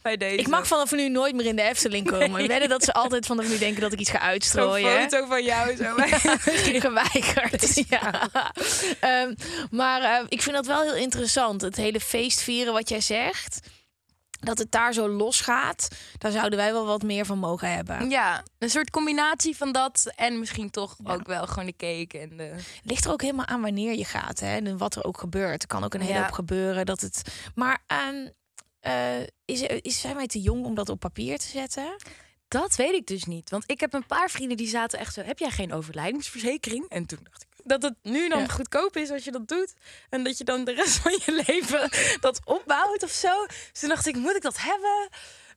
[0.01, 0.35] Bij deze.
[0.35, 2.41] Ik mag vanaf nu nooit meer in de Efteling komen.
[2.41, 5.01] Ik wedden dat ze altijd vanaf nu denken dat ik iets ga uitstrooien.
[5.01, 5.75] foto van jou.
[5.75, 5.93] Zo.
[6.79, 7.83] geweigerd.
[7.89, 8.29] Ja.
[8.99, 9.33] Ehm,
[9.71, 11.61] maar eh, ik vind dat wel heel interessant.
[11.61, 13.59] Het hele feest vieren wat jij zegt.
[14.39, 15.87] Dat het daar zo los gaat.
[16.17, 18.09] Daar zouden wij wel wat meer van mogen hebben.
[18.09, 22.37] ja, een soort combinatie van dat en misschien toch ook wel gewoon de cake en
[22.37, 22.55] de...
[22.83, 24.39] Ligt er ook helemaal aan wanneer je gaat.
[24.39, 24.55] Hè?
[24.55, 25.61] En wat er ook gebeurt.
[25.61, 26.21] Er kan ook een hele Ja.
[26.23, 26.85] hoop gebeuren.
[26.85, 27.21] Dat het...
[27.55, 28.27] Maar ehm,
[28.79, 31.95] eh, is, is, zijn wij te jong om dat op papier te zetten?
[32.47, 33.49] Dat weet ik dus niet.
[33.49, 35.21] Want ik heb een paar vrienden die zaten echt zo...
[35.21, 36.85] Heb jij geen overlijdingsverzekering?
[36.89, 38.47] En toen dacht ik dat het nu dan Ja.
[38.47, 39.73] goedkoop is als je dat doet.
[40.09, 41.89] En dat je dan de rest van je leven
[42.19, 43.45] dat opbouwt of zo.
[43.71, 45.09] Dus toen dacht ik, moet ik dat hebben?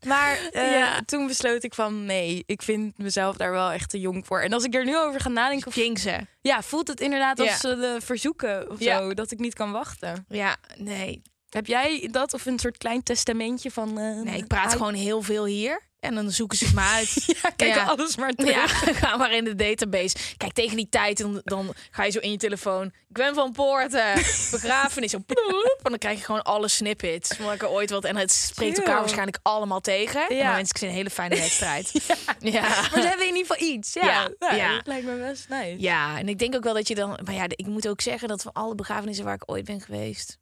[0.06, 1.00] Maar eh, Ja.
[1.06, 4.40] toen besloot ik van nee, ik vind mezelf daar wel echt te jong voor.
[4.40, 6.28] En als ik er nu over ga nadenken, of, Jinxen.
[6.40, 7.56] ja, voelt het inderdaad als Ja.
[7.56, 8.98] ze de verzoeken of Ja.
[8.98, 10.24] zo, dat ik niet kan wachten.
[10.28, 11.22] Ja, nee.
[11.48, 13.98] Heb jij dat of een soort klein testamentje van?
[13.98, 15.80] eh, Nee, ik praat uit- gewoon heel veel hier.
[16.03, 17.14] En dan zoeken ze het maar uit.
[17.42, 17.84] Ja, kijk Ja.
[17.84, 18.55] alles maar terug.
[18.55, 18.66] Ja,
[19.03, 20.16] ga maar in de database.
[20.36, 22.92] Kijk, tegen die tijd dan, dan ga je zo in je telefoon.
[23.12, 24.14] Gwen van Poorten,
[24.50, 25.11] begrafenis.
[25.11, 27.36] Zo, ploep, en dan krijg je gewoon alle snippets.
[27.36, 28.05] Van ik er ooit wat.
[28.05, 30.28] En het spreekt elkaar waarschijnlijk allemaal tegen.
[30.28, 30.55] En Ja.
[30.55, 31.92] wens ik ze een hele fijne wedstrijd.
[32.38, 32.61] ja.
[32.61, 33.92] Maar ze hebben in ieder geval iets.
[33.92, 34.74] Ja, Ja, ja, ja.
[34.74, 35.74] dat lijkt me best nice.
[35.80, 37.18] Ja, en ik denk ook wel dat je dan...
[37.24, 40.40] Maar ja, ik moet ook zeggen dat van alle begrafenissen waar ik ooit ben geweest...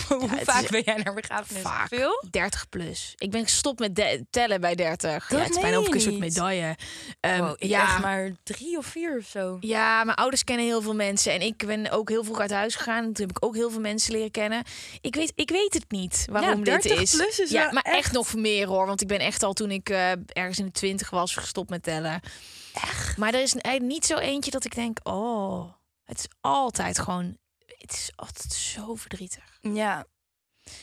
[0.08, 1.70] Hoe vaak ben jij naar begrafenissen?
[1.70, 1.88] Vaak.
[1.88, 2.24] Veel?
[2.30, 3.12] 30 plus.
[3.16, 5.26] Ik ben gestopt met tellen bij 30.
[5.28, 6.76] Dat ja, het is bijna of ik een soort medaille.
[7.20, 9.56] Wow, ik ja, echt maar drie of vier of zo.
[9.60, 11.32] ja, mijn ouders kennen heel veel mensen.
[11.32, 13.02] En ik ben ook heel vroeg uit huis gegaan.
[13.04, 14.62] Toen heb ik ook heel veel mensen leren kennen.
[15.00, 17.10] Ik weet, ik weet het niet waarom Ja, dit 30 is.
[17.16, 17.96] plus is ja, maar echt.
[17.96, 18.86] echt- nog meer hoor.
[18.86, 21.82] Want ik ben echt al toen ik eh, ergens in de 20 was gestopt met
[21.82, 22.20] tellen.
[22.74, 23.16] Echt?
[23.16, 25.72] Maar er is eigenlijk niet zo eentje dat ik denk, oh,
[26.04, 27.36] het is altijd gewoon,
[27.66, 29.51] het is altijd zo verdrietig.
[29.62, 30.06] Ja.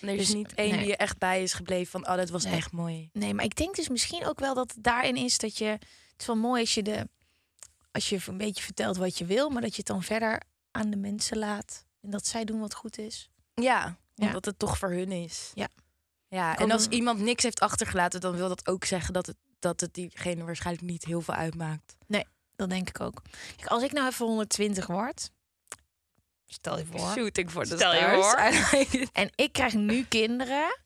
[0.01, 0.79] Er is Dus, niet één nee.
[0.79, 2.53] die je echt bij is gebleven van, oh, dat was Nee.
[2.53, 3.09] echt mooi.
[3.13, 5.65] Nee, maar ik denk dus misschien ook wel dat het daarin is dat je.
[5.65, 7.09] Het is wel mooi als je de.
[7.91, 10.89] Als je een beetje vertelt wat je wil, maar dat je het dan verder aan
[10.89, 11.85] de mensen laat.
[12.01, 13.29] En dat zij doen wat goed is.
[13.53, 14.25] Ja, Ja.
[14.25, 15.51] omdat het toch voor hun is.
[15.53, 15.67] Ja.
[16.27, 19.79] Ja, en als iemand niks heeft achtergelaten, dan wil dat ook zeggen dat het, dat
[19.79, 21.95] het diegene waarschijnlijk niet heel veel uitmaakt.
[22.55, 23.21] Dat denk ik ook.
[23.55, 25.31] Kijk, als ik nou even 120 word.
[26.51, 26.99] Stel je voor.
[26.99, 29.07] Shooting voor de Stel je.
[29.13, 30.79] En ik krijg nu kinderen.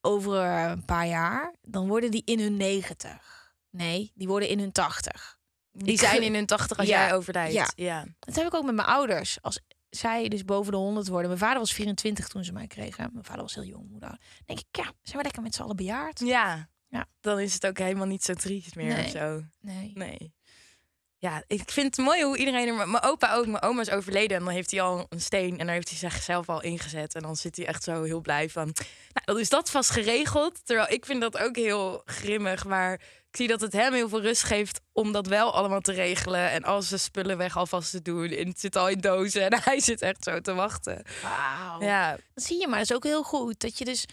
[0.00, 1.54] Over een paar jaar.
[1.62, 3.54] Dan worden die in hun 90.
[3.70, 5.38] Nee, die worden in hun 80.
[5.72, 7.54] Die zijn in hun tachtig als Ja, jij overlijdt.
[7.54, 7.68] ja.
[7.74, 8.04] ja.
[8.18, 9.38] Dat heb ik ook met mijn ouders.
[9.42, 9.60] Als
[9.90, 11.26] zij dus boven de 100 worden.
[11.28, 13.10] Mijn vader was 24 toen ze mij kregen.
[13.12, 13.88] Mijn vader was heel jong.
[13.90, 14.08] Moeder.
[14.08, 16.18] Dan denk ik, ja, zijn we lekker met z'n allen bejaard?
[16.20, 16.68] Ja.
[16.88, 17.06] Ja.
[17.20, 19.04] Dan is het ook helemaal niet zo triest meer Nee.
[19.04, 19.42] of zo.
[19.60, 19.90] Nee.
[19.94, 20.34] Nee.
[21.24, 22.74] Ja, ik vind het mooi hoe iedereen er...
[22.74, 23.46] Mijn opa ook.
[23.46, 25.58] Mijn oma is overleden en dan heeft hij al een steen...
[25.58, 27.14] en daar heeft hij zichzelf al ingezet.
[27.14, 28.64] En dan zit hij echt zo heel blij van...
[28.64, 30.66] Nou, dan is dat vast geregeld.
[30.66, 32.64] Terwijl ik vind dat ook heel grimmig.
[32.64, 32.92] Maar
[33.30, 34.80] ik zie dat het hem heel veel rust geeft...
[34.92, 36.50] om dat wel allemaal te regelen.
[36.50, 38.30] En al zijn spullen weg alvast te doen.
[38.30, 39.50] En het zit al in dozen.
[39.50, 41.02] En hij zit echt zo te wachten.
[41.22, 41.82] Wauw.
[41.82, 43.60] Ja, Dat zie je, maar dat is ook heel goed.
[43.60, 44.06] Dat je dus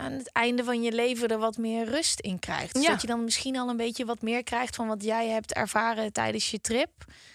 [0.00, 2.74] aan het einde van je leven er wat meer rust in krijgt.
[2.74, 2.90] Dus Ja.
[2.90, 6.12] dat je dan misschien al een beetje wat meer krijgt van wat jij hebt ervaren
[6.12, 6.90] tijdens je trip.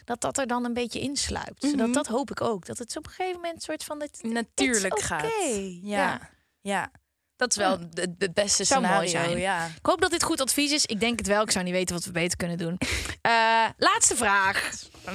[0.05, 1.63] Dat dat er dan een beetje insluipt.
[1.63, 1.91] Zodat Mhm.
[1.91, 2.65] dat hoop ik ook.
[2.65, 3.99] Dat het op een gegeven moment een soort van...
[3.99, 5.25] Dit, natuurlijk gaat.
[5.41, 5.59] Ja.
[5.81, 6.29] Ja.
[6.61, 6.91] ja.
[7.35, 9.09] Dat is wel het beste scenario.
[9.09, 9.37] zijn.
[9.37, 9.65] Ja.
[9.65, 10.85] Ik hoop dat dit goed advies is.
[10.85, 11.41] Ik denk het wel.
[11.41, 12.77] Ik zou niet weten wat we beter kunnen doen.
[13.21, 14.71] Eh, laatste vraag.
[15.05, 15.13] Eh,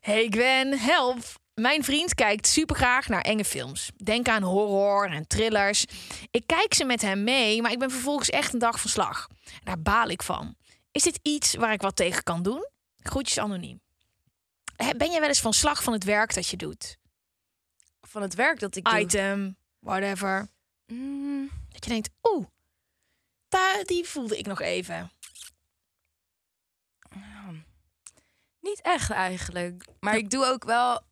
[0.00, 1.18] Hey Gwen, help.
[1.60, 3.90] Mijn vriend kijkt super graag naar enge films.
[3.96, 5.84] Denk aan horror en thrillers.
[6.30, 9.28] Ik kijk ze met hem mee, maar ik ben vervolgens echt een dag van slag.
[9.64, 10.56] Daar baal ik van.
[10.92, 12.68] Is dit iets waar ik wat tegen kan doen?
[12.96, 13.80] Groetjes anoniem.
[14.96, 16.98] Ben jij wel eens van slag van het werk dat je doet?
[18.02, 19.00] van het werk dat ik doe.
[19.00, 20.48] Item, whatever.
[20.86, 22.46] Mm, Dat je denkt, oeh,
[23.48, 25.10] daar, die voelde ik nog even.
[28.60, 29.84] Niet echt eigenlijk.
[30.00, 31.02] Maar ik doe ook wel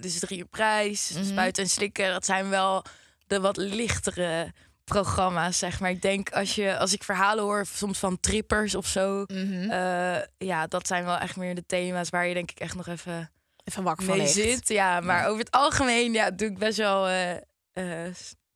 [0.00, 1.24] dus drie prijs, Mhm.
[1.24, 2.10] spuiten en slikken.
[2.12, 2.84] Dat zijn wel
[3.26, 4.52] de wat lichtere
[4.84, 5.90] programma's, zeg maar.
[5.90, 9.24] Ik denk als, je, als ik verhalen hoor, soms van trippers of zo.
[9.26, 9.70] Mhm.
[9.70, 12.86] eh, ja, dat zijn wel echt meer de thema's waar je denk ik echt nog
[12.86, 13.30] even
[13.64, 14.68] Even wakker van zit.
[14.68, 17.32] Ja, maar over het algemeen ja, doe ik best wel eh,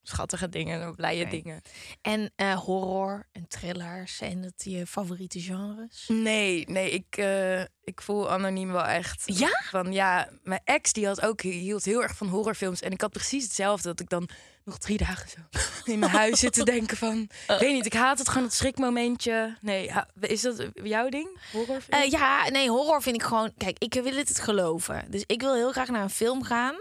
[0.05, 1.63] schattige dingen, blije dingen.
[2.03, 6.05] En eh, horror en thrillers, zijn dat je favoriete genres?
[6.09, 9.23] Nee, nee, ik, eh, ik voel anoniem wel echt.
[9.27, 9.63] Ja?
[9.71, 12.81] Van ja, mijn ex die had ook hield heel erg van horrorfilms.
[12.81, 13.89] En ik had precies hetzelfde.
[13.89, 14.29] Dat ik dan
[14.65, 15.41] nog drie dagen zo
[15.93, 17.29] in mijn huis zit te denken van...
[17.49, 19.57] Ik weet niet, ik haat het gewoon, het schrikmomentje.
[19.61, 19.91] Nee,
[20.21, 21.39] is dat jouw ding?
[21.53, 22.03] Horrorfilm?
[22.03, 23.53] Eh, ja, nee, horror vind ik gewoon...
[23.57, 25.05] Kijk, ik wil het geloven.
[25.11, 26.75] Dus ik wil heel graag naar een film gaan.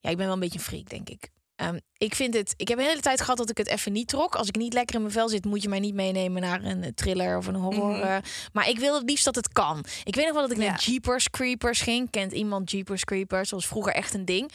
[0.00, 1.30] Ja, ik ben wel een beetje een freak, denk ik.
[1.56, 2.54] Ehm, ik vind het...
[2.56, 4.34] Ik heb een hele tijd gehad dat ik het even niet trok.
[4.34, 6.82] Als ik niet lekker in mijn vel zit, moet je mij niet meenemen naar een
[6.82, 8.00] eh, thriller of een horror.
[8.00, 8.16] eh.
[8.52, 9.84] maar ik wil het liefst dat het kan.
[10.04, 10.68] Ik weet nog wel dat ik Ja.
[10.70, 12.10] naar Jeepers Creepers ging.
[12.10, 13.48] Kent iemand Jeepers Creepers?
[13.50, 14.50] Dat was vroeger echt een ding.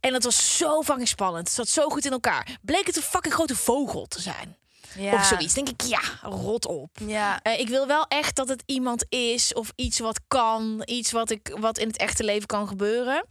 [0.00, 1.46] En dat was zo fucking spannend.
[1.46, 2.58] Het zat zo goed in elkaar.
[2.62, 4.56] Bleek het een fucking grote vogel te zijn.
[4.98, 5.14] ja.
[5.14, 5.54] Of zoiets.
[5.54, 6.98] Denk ik, ja, rot op.
[7.06, 11.10] Ja, Eh, ik wil wel echt dat het iemand is of iets wat kan, iets
[11.12, 13.26] wat, ik, wat in het echte leven kan gebeuren.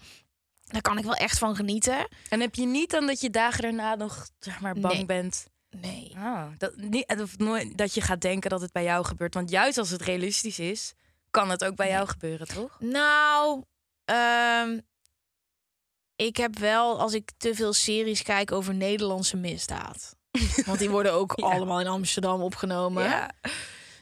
[0.67, 2.07] Daar kan ik wel echt van genieten.
[2.29, 5.05] en heb je niet dan dat je dagen daarna nog zeg maar bang Nee.
[5.05, 5.47] bent?
[5.69, 6.11] Nee.
[6.17, 9.33] Oh, dat, niet, of nooit dat je gaat denken dat het bij jou gebeurt.
[9.33, 10.93] Want juist als het realistisch is,
[11.31, 12.77] kan het ook bij jou gebeuren, toch?
[12.79, 13.63] Nou,
[14.05, 14.79] ehm,
[16.15, 20.15] ik heb wel, als ik te veel series kijk over Nederlandse misdaad.
[20.65, 21.45] Want die worden ook Ja.
[21.45, 23.27] allemaal in Amsterdam opgenomen.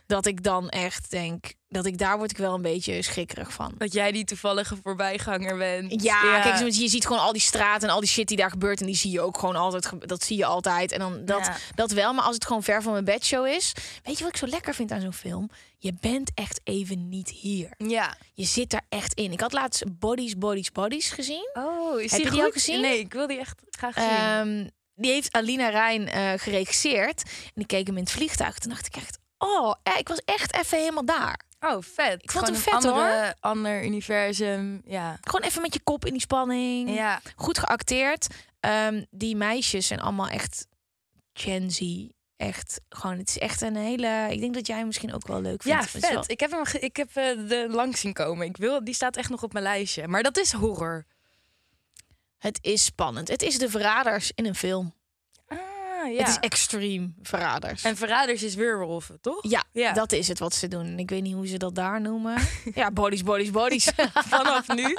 [0.08, 3.74] Dat ik dan echt denk, dat ik daar word ik wel een beetje schrikkerig van.
[3.78, 6.04] Dat jij die toevallige voorbijganger bent.
[6.04, 8.50] Ja, kijk, eens, je ziet gewoon al die straten en al die shit die daar
[8.50, 8.80] gebeurt.
[8.80, 9.90] En die zie je ook gewoon altijd.
[10.00, 10.92] Dat zie je altijd.
[10.92, 11.56] En dan dat, Ja.
[11.76, 12.14] dat wel.
[12.14, 13.74] Maar als het gewoon ver van mijn bedshow is.
[14.04, 15.50] Weet je wat ik zo lekker vind aan zo'n film?
[15.78, 17.70] Je bent echt even niet hier.
[17.78, 18.18] Ja.
[18.34, 19.32] Je zit daar echt in.
[19.32, 21.50] Ik had laatst Bodies, Bodies, Bodies gezien.
[21.54, 22.48] Oh, is Heb die je die goed?
[22.48, 22.82] ook gezien?
[22.82, 24.04] Nee, ik wil die echt graag zien.
[24.10, 27.24] Ehm, die heeft Alina Rijn eh, geregisseerd.
[27.56, 28.58] En ik keek hem in het vliegtuig.
[28.60, 31.40] Toen dacht ik echt, oh, eh, ik was echt even helemaal daar.
[31.60, 32.24] Oh, vet.
[32.24, 34.82] Ik vond hem Gewoon vet, een andere, ander universum.
[34.86, 35.18] Ja.
[35.22, 36.96] Gewoon even met je kop in die spanning.
[36.96, 37.22] Ja.
[37.36, 38.28] Goed geacteerd.
[38.60, 40.68] Ehm, die meisjes zijn allemaal echt
[41.34, 42.08] Gen Z.
[42.38, 44.28] Echt gewoon, het is echt een hele.
[44.30, 45.84] Ik denk dat jij hem misschien ook wel leuk vindt.
[45.84, 46.32] Ja, Het wel- vet.
[46.32, 48.48] Ik heb hem ik heb eh, de langs zien komen.
[48.48, 50.08] Ik wil, die staat echt nog op mijn lijstje.
[50.08, 51.06] Maar dat is horror.
[52.38, 53.28] Het is spannend.
[53.28, 54.94] Het is de verraders in een film.
[56.14, 56.18] Ja.
[56.20, 57.84] Het is extreem verraders.
[57.84, 59.40] en Verraders is weerwolven, toch?
[59.50, 59.94] ja, Ja.
[59.94, 60.86] dat is het wat ze doen.
[60.86, 62.36] En ik weet niet hoe ze dat daar noemen.
[62.76, 63.92] ja, bodies, bodies, bodies.
[64.14, 64.98] Vanaf nu.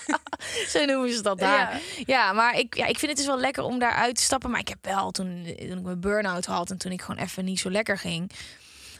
[0.72, 1.58] Zo noemen ze dat daar.
[1.72, 2.32] Ja, Ja.
[2.32, 4.50] maar ik, ja, ik vind het dus wel lekker om daar uit te stappen.
[4.50, 6.70] Maar ik heb wel, toen, toen ik mijn burn-out had...
[6.70, 8.30] en toen ik gewoon even niet zo lekker ging...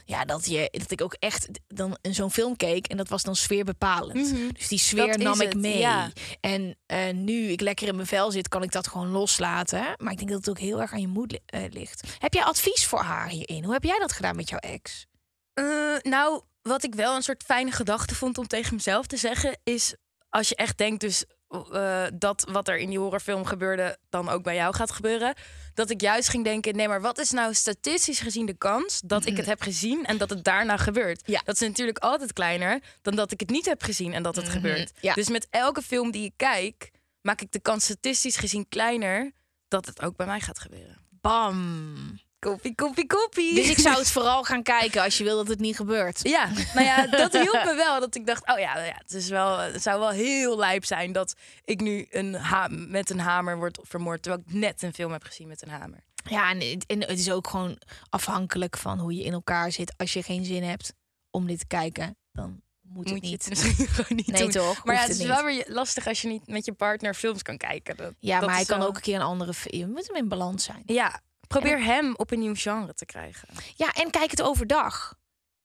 [0.09, 2.86] Ja, dat, je, dat ik ook echt dan in zo'n film keek...
[2.86, 4.34] en dat was dan sfeerbepalend.
[4.56, 5.06] Dus die sfeer.
[5.06, 5.78] Dat nam ik het, mee.
[5.78, 6.11] ja.
[6.40, 9.84] En eh, nu ik lekker in mijn vel zit, kan ik dat gewoon loslaten.
[9.96, 12.09] Maar ik denk dat het ook heel erg aan je moed li- eh, ligt.
[12.18, 13.64] Heb jij advies voor haar hierin?
[13.64, 15.06] Hoe heb jij dat gedaan met jouw ex?
[15.54, 15.64] Eh,
[16.02, 19.94] nou, wat ik wel een soort fijne gedachte vond om tegen mezelf te zeggen, is
[20.28, 24.42] als je echt denkt dus eh, dat wat er in die horrorfilm gebeurde dan ook
[24.42, 25.34] bij jou gaat gebeuren,
[25.74, 29.26] dat ik juist ging denken, nee, maar wat is nou statistisch gezien de kans dat
[29.26, 31.22] ik het heb gezien en dat het daarna gebeurt?
[31.26, 31.40] Ja.
[31.44, 34.49] Dat is natuurlijk altijd kleiner dan dat ik het niet heb gezien en dat het
[34.49, 34.92] gebeurt.
[35.01, 35.14] ja.
[35.14, 36.90] Dus met elke film die ik kijk,
[37.20, 39.32] maak ik de kans statistisch gezien kleiner
[39.68, 40.99] dat het ook bij mij gaat gebeuren.
[41.11, 42.18] Bam!
[42.41, 43.55] Koppie, koppie, koppie.
[43.55, 46.20] Dus ik zou het vooral gaan kijken als je wil dat het niet gebeurt.
[46.28, 48.01] Ja, nou ja, dat hielp me wel.
[48.01, 50.84] Dat ik dacht, oh ja, nou ja het, is wel, het zou wel heel lijp
[50.84, 51.34] zijn dat
[51.64, 54.22] ik nu een ha met een hamer word vermoord.
[54.22, 55.99] Terwijl ik net een film heb gezien met een hamer.
[56.24, 57.78] Ja, en, het- en het is ook gewoon
[58.09, 59.95] afhankelijk van hoe je in elkaar zit.
[59.97, 60.93] Als je geen zin hebt
[61.30, 63.45] om dit te kijken, dan moet, het Moet je niet.
[63.45, 64.51] het misschien gewoon niet Nee, doen.
[64.51, 64.84] toch?
[64.84, 67.43] Maar ja, het is het wel weer lastig als je niet met je partner films
[67.43, 67.97] kan kijken.
[67.97, 69.76] Dat, Ja, dat maar hij kan ook een keer een andere film.
[69.78, 70.82] Je moet hem in balans zijn.
[70.86, 73.49] Ja, probeer hem op een nieuw genre te krijgen.
[73.74, 75.14] Ja, en kijk het overdag.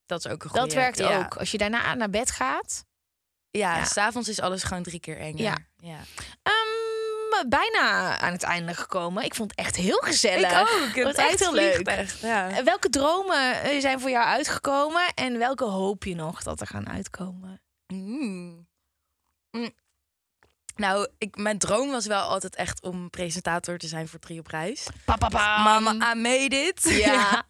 [0.05, 0.65] Dat is ook een goede.
[0.65, 1.19] Dat werkt ja.
[1.19, 1.37] ook.
[1.37, 2.85] Als je daarna naar bed gaat.
[3.49, 3.85] Ja, Ja.
[3.85, 5.41] s'avonds is alles gewoon drie keer enger.
[5.41, 5.57] Ja.
[5.77, 5.97] ja.
[6.43, 9.23] Ehm, bijna aan het einde gekomen.
[9.23, 10.51] Ik vond het echt heel gezellig.
[10.51, 10.95] Ik ook.
[10.95, 11.87] Het was echt heel leuk.
[11.87, 12.49] Echt, ja.
[12.49, 16.67] Eh, Welke dromen eh, zijn voor jou uitgekomen en welke hoop je nog dat er
[16.67, 17.61] gaan uitkomen?
[17.93, 18.67] Mm.
[19.51, 19.71] Mm.
[20.75, 24.47] Nou, ik, mijn droom was wel altijd echt om presentator te zijn voor Trio op
[24.47, 24.87] Reis.
[25.05, 25.29] Papa,
[25.63, 26.83] Mama, I made it.
[27.05, 27.43] Ja.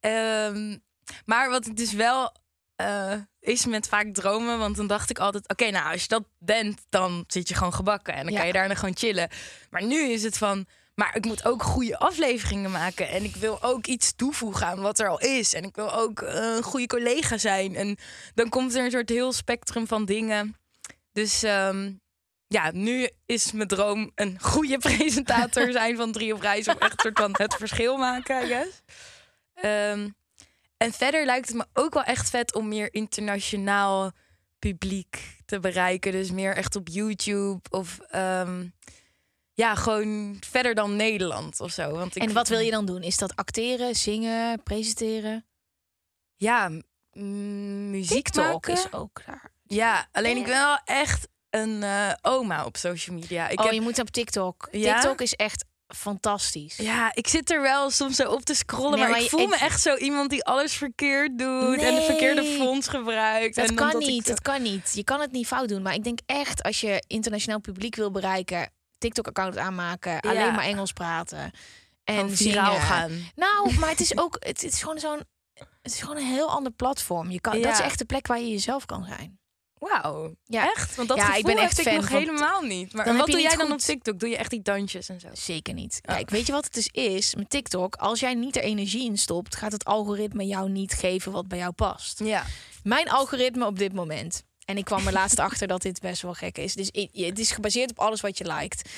[0.00, 0.76] Ehm,
[1.24, 2.32] maar wat ik dus wel
[2.76, 6.24] eh, is met vaak dromen, want dan dacht ik altijd: oké, nou, als je dat
[6.38, 8.38] bent, dan zit je gewoon gebakken en dan Ja.
[8.38, 9.28] kan je daarna gewoon chillen.
[9.70, 10.66] Maar nu is het van.
[10.94, 13.08] Maar ik moet ook goede afleveringen maken.
[13.08, 15.54] En ik wil ook iets toevoegen aan wat er al is.
[15.54, 17.74] En ik wil ook eh, een goede collega zijn.
[17.76, 17.96] En
[18.34, 20.56] dan komt er een soort heel spectrum van dingen.
[21.12, 21.92] Dus ehm,
[22.54, 26.68] ja, nu is mijn droom een goede presentator zijn van Drie op Reis.
[26.68, 28.82] Om echt soort van het verschil maken, I guess.
[29.54, 30.08] Ehm,
[30.76, 34.12] en verder lijkt het me ook wel echt vet om meer internationaal
[34.58, 36.12] publiek te bereiken.
[36.12, 38.66] Dus meer echt op YouTube of ehm,
[39.52, 41.90] ja, gewoon verder dan Nederland of zo.
[41.90, 43.02] Want ik En wat wil je dan doen?
[43.02, 45.46] Is dat acteren, zingen, presenteren?
[46.36, 46.70] Ja,
[47.12, 48.72] muziek TikTok maken.
[48.72, 49.52] is ook daar.
[49.66, 53.48] Ja, alleen ik ben wel echt een eh, oma op social media.
[53.48, 54.68] Ik oh, heb, je moet op TikTok.
[54.70, 54.94] Ja?
[54.94, 56.76] TikTok is echt fantastisch.
[56.76, 59.46] ja, ik zit er wel soms zo op te scrollen, Nee, maar, maar ik voel
[59.46, 63.56] me echt zo iemand die alles verkeerd doet en de verkeerde fonds gebruikt.
[63.56, 64.92] Dat en kan ik niet, dat kan niet.
[64.94, 65.82] Je kan het niet fout doen.
[65.82, 68.70] Maar ik denk echt, als je internationaal publiek wil bereiken...
[68.98, 71.50] TikTok-account aanmaken, alleen maar Engels praten.
[72.04, 73.10] En viraal gaan.
[73.34, 74.36] Nou, maar het is ook...
[74.38, 75.22] Het, het is gewoon zo'n...
[75.54, 77.30] Het is gewoon een heel ander platform.
[77.30, 79.38] Je kan, Dat is echt de plek waar je jezelf kan zijn.
[79.88, 80.34] Wauw.
[80.44, 80.70] Ja.
[80.70, 80.94] Echt?
[80.94, 82.92] Want dat Ja, ik ben echt heb ik nog van- helemaal niet.
[82.92, 84.18] Maar Dan wat doe jij dan op TikTok?
[84.18, 85.28] Doe je echt die dansjes en zo?
[85.32, 86.00] Zeker niet.
[86.02, 86.14] Oh.
[86.14, 87.34] Kijk, weet je wat het dus is?
[87.34, 89.56] Met TikTok, als jij niet er energie in stopt...
[89.56, 92.18] gaat het algoritme jou niet geven wat bij jou past.
[92.18, 92.44] Ja.
[92.82, 94.42] Mijn algoritme op dit moment.
[94.64, 96.74] En ik kwam er laatst achter dat dit best wel gek is.
[96.74, 98.90] Dus het is gebaseerd op alles wat je liked.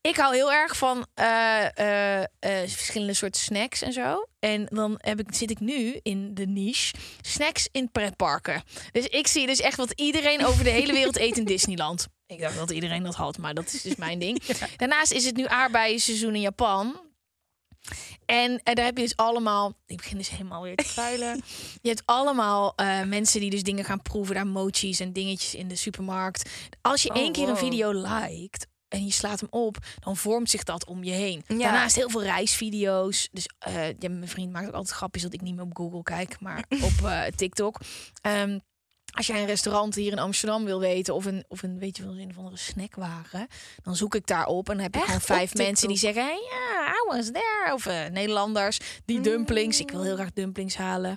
[0.00, 4.26] Ik hou heel erg van eh, eh, eh, verschillende soorten snacks en zo.
[4.38, 8.62] En dan heb ik, zit ik nu in de niche snacks in pretparken.
[8.92, 12.06] Dus ik zie dus echt wat iedereen over de hele wereld eet in Disneyland.
[12.26, 14.42] Ik dacht dat iedereen dat had, maar dat is dus mijn ding.
[14.76, 17.00] Daarnaast is het nu aardbeienseizoen in Japan.
[18.26, 19.72] En daar heb je dus allemaal.
[19.86, 21.42] Ik begin dus helemaal weer te vuilen.
[21.82, 22.74] Je hebt allemaal
[23.06, 24.34] mensen die dus dingen gaan proeven.
[24.34, 26.50] Daar mochi's en dingetjes in de supermarkt.
[26.80, 30.50] Als je Oh, één keer een video liked en je slaat hem op, dan vormt
[30.50, 31.42] zich dat om je heen.
[31.46, 31.56] Ja.
[31.56, 33.28] Daarnaast heel veel reisvideo's.
[33.32, 36.02] Dus eh, ja, mijn vriend maakt ook altijd grapjes dat ik niet meer op Google
[36.02, 37.80] kijk, maar op eh, TikTok.
[38.22, 38.58] Ehm,
[39.14, 42.04] als jij een restaurant hier in Amsterdam wil weten of een, of een weet je
[42.04, 43.46] wel, een of andere snackwagen,
[43.82, 45.10] dan zoek ik daarop en dan heb ik Echt?
[45.10, 47.72] gewoon vijf Op mensen die zeggen: hey, ja, I was there.
[47.72, 49.80] Of eh, Nederlanders die dumplings.
[49.80, 51.16] Ik wil heel graag dumplings halen.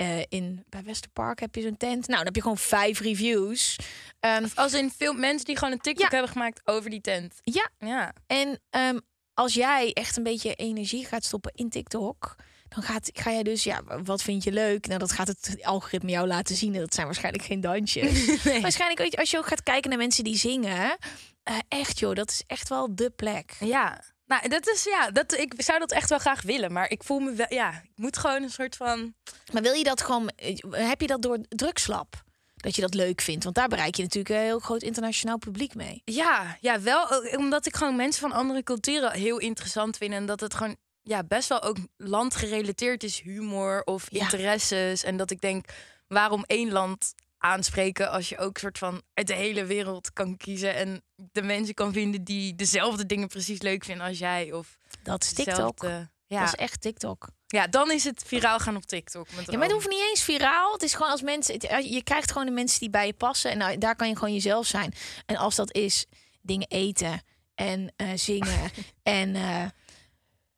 [0.00, 2.06] Eh, in, bij Westerpark heb je zo'n tent.
[2.06, 3.76] Nou, dan heb je gewoon vijf reviews.
[4.20, 6.16] Ehm, Als in veel mensen die gewoon een TikTok Ja.
[6.16, 7.34] hebben gemaakt over die tent.
[7.42, 8.12] ja, Ja.
[8.26, 8.98] en ehm,
[9.34, 12.34] als jij echt een beetje energie gaat stoppen in TikTok...
[12.68, 14.86] Dan gaat, ga jij dus, ja, wat vind je leuk?
[14.86, 16.74] Nou, dat gaat het algoritme jou laten zien.
[16.74, 18.26] En dat zijn waarschijnlijk geen dansjes.
[18.62, 20.96] Waarschijnlijk, weet je, als je ook gaat kijken naar mensen die zingen.
[21.42, 23.56] eh, echt joh, dat is echt wel de plek.
[23.60, 24.02] Ja.
[24.30, 26.72] Nou, dat is ja, dat, ik zou dat echt wel graag willen.
[26.72, 29.14] Maar ik voel me wel, ja, ik moet gewoon een soort van.
[29.52, 30.56] Maar wil je dat gewoon, eh,
[30.88, 32.22] heb je dat door drugslab?
[32.56, 33.44] Dat je dat leuk vindt?
[33.44, 36.02] Want daar bereik je natuurlijk een heel groot internationaal publiek mee.
[36.04, 40.12] Ja, ja, wel eh, omdat ik gewoon mensen van andere culturen heel interessant vind.
[40.12, 44.20] En dat het gewoon ja, best wel ook landgerelateerd is, humor of Ja.
[44.20, 45.04] interesses.
[45.04, 45.64] En dat ik denk,
[46.08, 50.74] waarom één land aanspreken als je ook soort van uit de hele wereld kan kiezen
[50.74, 55.22] en de mensen kan vinden die dezelfde dingen precies leuk vinden als jij of Dat
[55.22, 55.82] is TikTok.
[55.82, 56.38] Ja.
[56.40, 57.28] Dat is echt TikTok.
[57.46, 59.26] ja, dan is het viraal gaan op TikTok.
[59.36, 60.72] Met Ja, maar het hoeft niet eens viraal.
[60.72, 61.54] Het is gewoon als mensen.
[61.54, 63.50] het- eh, je krijgt gewoon de mensen die bij je passen.
[63.50, 64.92] En nou, daar kan je gewoon jezelf zijn.
[65.26, 66.06] En als dat is
[66.42, 67.22] dingen eten
[67.54, 68.70] en eh, zingen
[69.02, 69.64] en eh,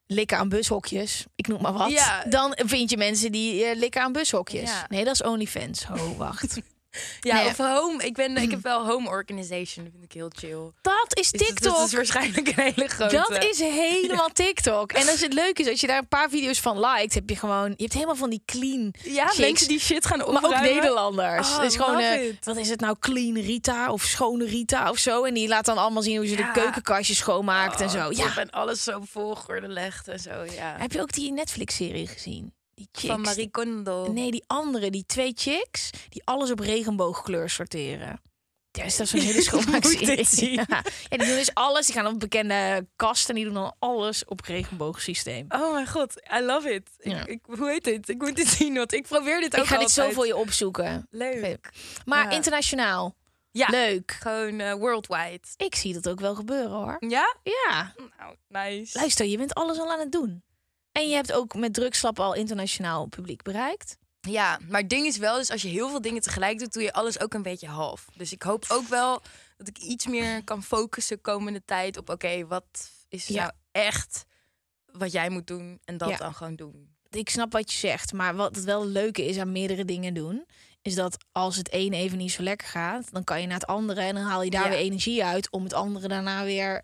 [0.05, 1.91] likken aan bushokjes, ik noem maar wat.
[1.91, 2.23] Ja.
[2.23, 4.69] Dan vind je mensen die eh, likken aan bushokjes.
[4.69, 4.85] Ja.
[4.89, 5.85] Nee, dat is OnlyFans.
[5.91, 6.57] Oh, wacht.
[7.19, 7.45] Ja, Nee.
[7.47, 8.03] of home.
[8.03, 9.83] Ik, ben, ik heb wel home organization.
[9.85, 10.71] Dat vind ik heel chill.
[10.81, 11.75] Dat is Dus dat- TikTok.
[11.77, 13.15] Dat is waarschijnlijk een hele grote.
[13.15, 14.91] Dat is helemaal TikTok.
[14.91, 17.35] En als het leuk is, als je daar een paar video's van liked, heb je
[17.35, 19.37] gewoon, je hebt helemaal van die clean Ja, chicks.
[19.37, 20.59] mensen die shit gaan Maar opruimen.
[20.69, 21.55] ook Nederlanders.
[21.57, 25.23] Oh, is gewoon, eh, wat is het nou, clean Rita of schone Rita of zo.
[25.23, 26.53] En die laat dan allemaal zien hoe ze Ja.
[26.53, 28.07] de keukenkastjes schoonmaakt en zo.
[28.07, 28.25] Oh, Ja.
[28.27, 28.37] top.
[28.37, 30.75] En alles zo volgorde legt en zo, ja.
[30.77, 32.53] Heb je ook die Netflix-serie gezien?
[32.91, 33.13] Die chicks.
[33.13, 34.11] Van Marie Kondo.
[34.11, 38.21] Nee, die andere, die twee chicks die alles op regenboogkleur sorteren.
[38.71, 40.51] Ja, is dat zo'n hele Moet schoonmaakserie?
[40.55, 40.65] Ja.
[40.69, 41.85] ja, die doen dus alles.
[41.85, 45.45] Die gaan op bekende kast en die doen dan alles op regenboogsysteem.
[45.49, 46.89] Oh mijn god, I love it.
[46.97, 47.25] Ik, Ja.
[47.25, 48.09] ik, hoe heet dit?
[48.09, 50.35] Ik moet dit zien, want ik probeer dit ook Ik ga dit zo voor je
[50.35, 51.07] opzoeken.
[51.09, 51.69] Leuk.
[52.05, 52.31] Maar Ja.
[52.31, 53.15] internationaal.
[53.51, 54.11] Ja, Leuk.
[54.19, 55.39] gewoon eh, worldwide.
[55.57, 56.95] Ik zie dat ook wel gebeuren hoor.
[56.99, 57.35] Ja?
[57.43, 57.93] Ja.
[58.19, 58.97] Nou, nice.
[58.97, 60.43] Luister, je bent alles al aan het doen.
[60.93, 63.97] En je hebt ook met drugslap al internationaal publiek bereikt.
[64.19, 66.83] Ja, maar het ding is wel, dus als je heel veel dingen tegelijk doet, doe
[66.83, 68.05] je alles ook een beetje half.
[68.15, 69.21] Dus ik hoop ook wel
[69.57, 73.41] dat ik iets meer kan focussen komende tijd op, oké, wat is Ja.
[73.41, 74.25] nou echt
[74.91, 76.17] wat jij moet doen en dat Ja.
[76.17, 76.91] dan gewoon doen.
[77.09, 80.45] Ik snap wat je zegt, maar wat het wel leuke is aan meerdere dingen doen,
[80.81, 83.67] is dat als het een even niet zo lekker gaat, dan kan je naar het
[83.67, 84.69] andere en dan haal je daar Ja.
[84.69, 86.83] weer energie uit om het andere daarna weer.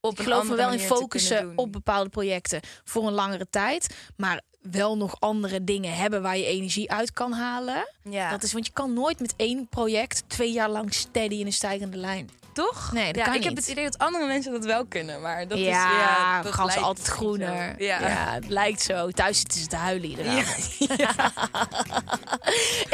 [0.00, 4.42] Op Ik geloof me wel in focussen op bepaalde projecten voor een langere tijd, maar
[4.60, 7.88] wel nog andere dingen hebben waar je energie uit kan halen.
[8.02, 8.30] Ja.
[8.30, 11.52] Dat is, want je kan nooit met één project twee jaar lang steady in een
[11.52, 12.30] stijgende lijn.
[12.58, 12.92] Toch?
[12.92, 15.48] Nee, dat ja, kan ik heb het idee dat andere mensen dat wel kunnen, maar
[15.48, 17.74] dat ja, is ja, dat gras lijkt altijd groener.
[17.78, 18.00] Ja.
[18.00, 18.32] Ja.
[18.32, 19.10] het lijkt zo.
[19.10, 20.40] Thuis zitten ze te huilen iedere Ja.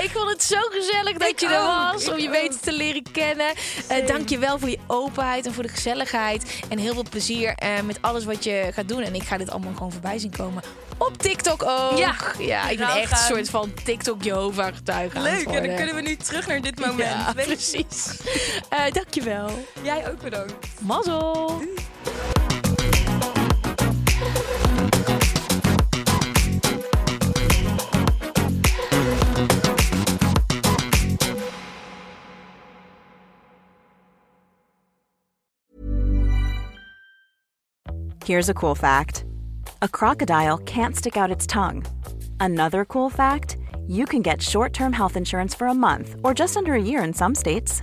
[0.05, 2.09] ik vond het zo gezellig dat Ik je er ook, was.
[2.09, 2.33] Om je ook.
[2.33, 3.53] beter te leren kennen.
[3.89, 6.63] Eh Dank je wel voor je openheid en voor de gezelligheid.
[6.69, 9.03] En heel veel plezier eh, met alles wat je gaat doen.
[9.03, 10.63] En ik ga dit allemaal gewoon voorbij zien komen.
[10.99, 11.99] Op TikTok ook.
[11.99, 13.27] Ja, ja ik ben echt een gaan.
[13.27, 16.99] soort van TikTok Jehovah getuige Leuk, en dan kunnen we nu terug naar dit moment.
[16.99, 18.07] Ja, precies.
[18.69, 19.54] Eh Dank je wel.
[19.83, 20.81] Jij ook bedankt.
[20.81, 21.61] Mazzel.
[38.25, 39.25] Here's a cool fact
[39.83, 41.85] a crocodile can't stick out its tongue.
[42.41, 46.57] Another cool fact you can get short term health insurance for a month or just
[46.57, 47.83] under a year in some states.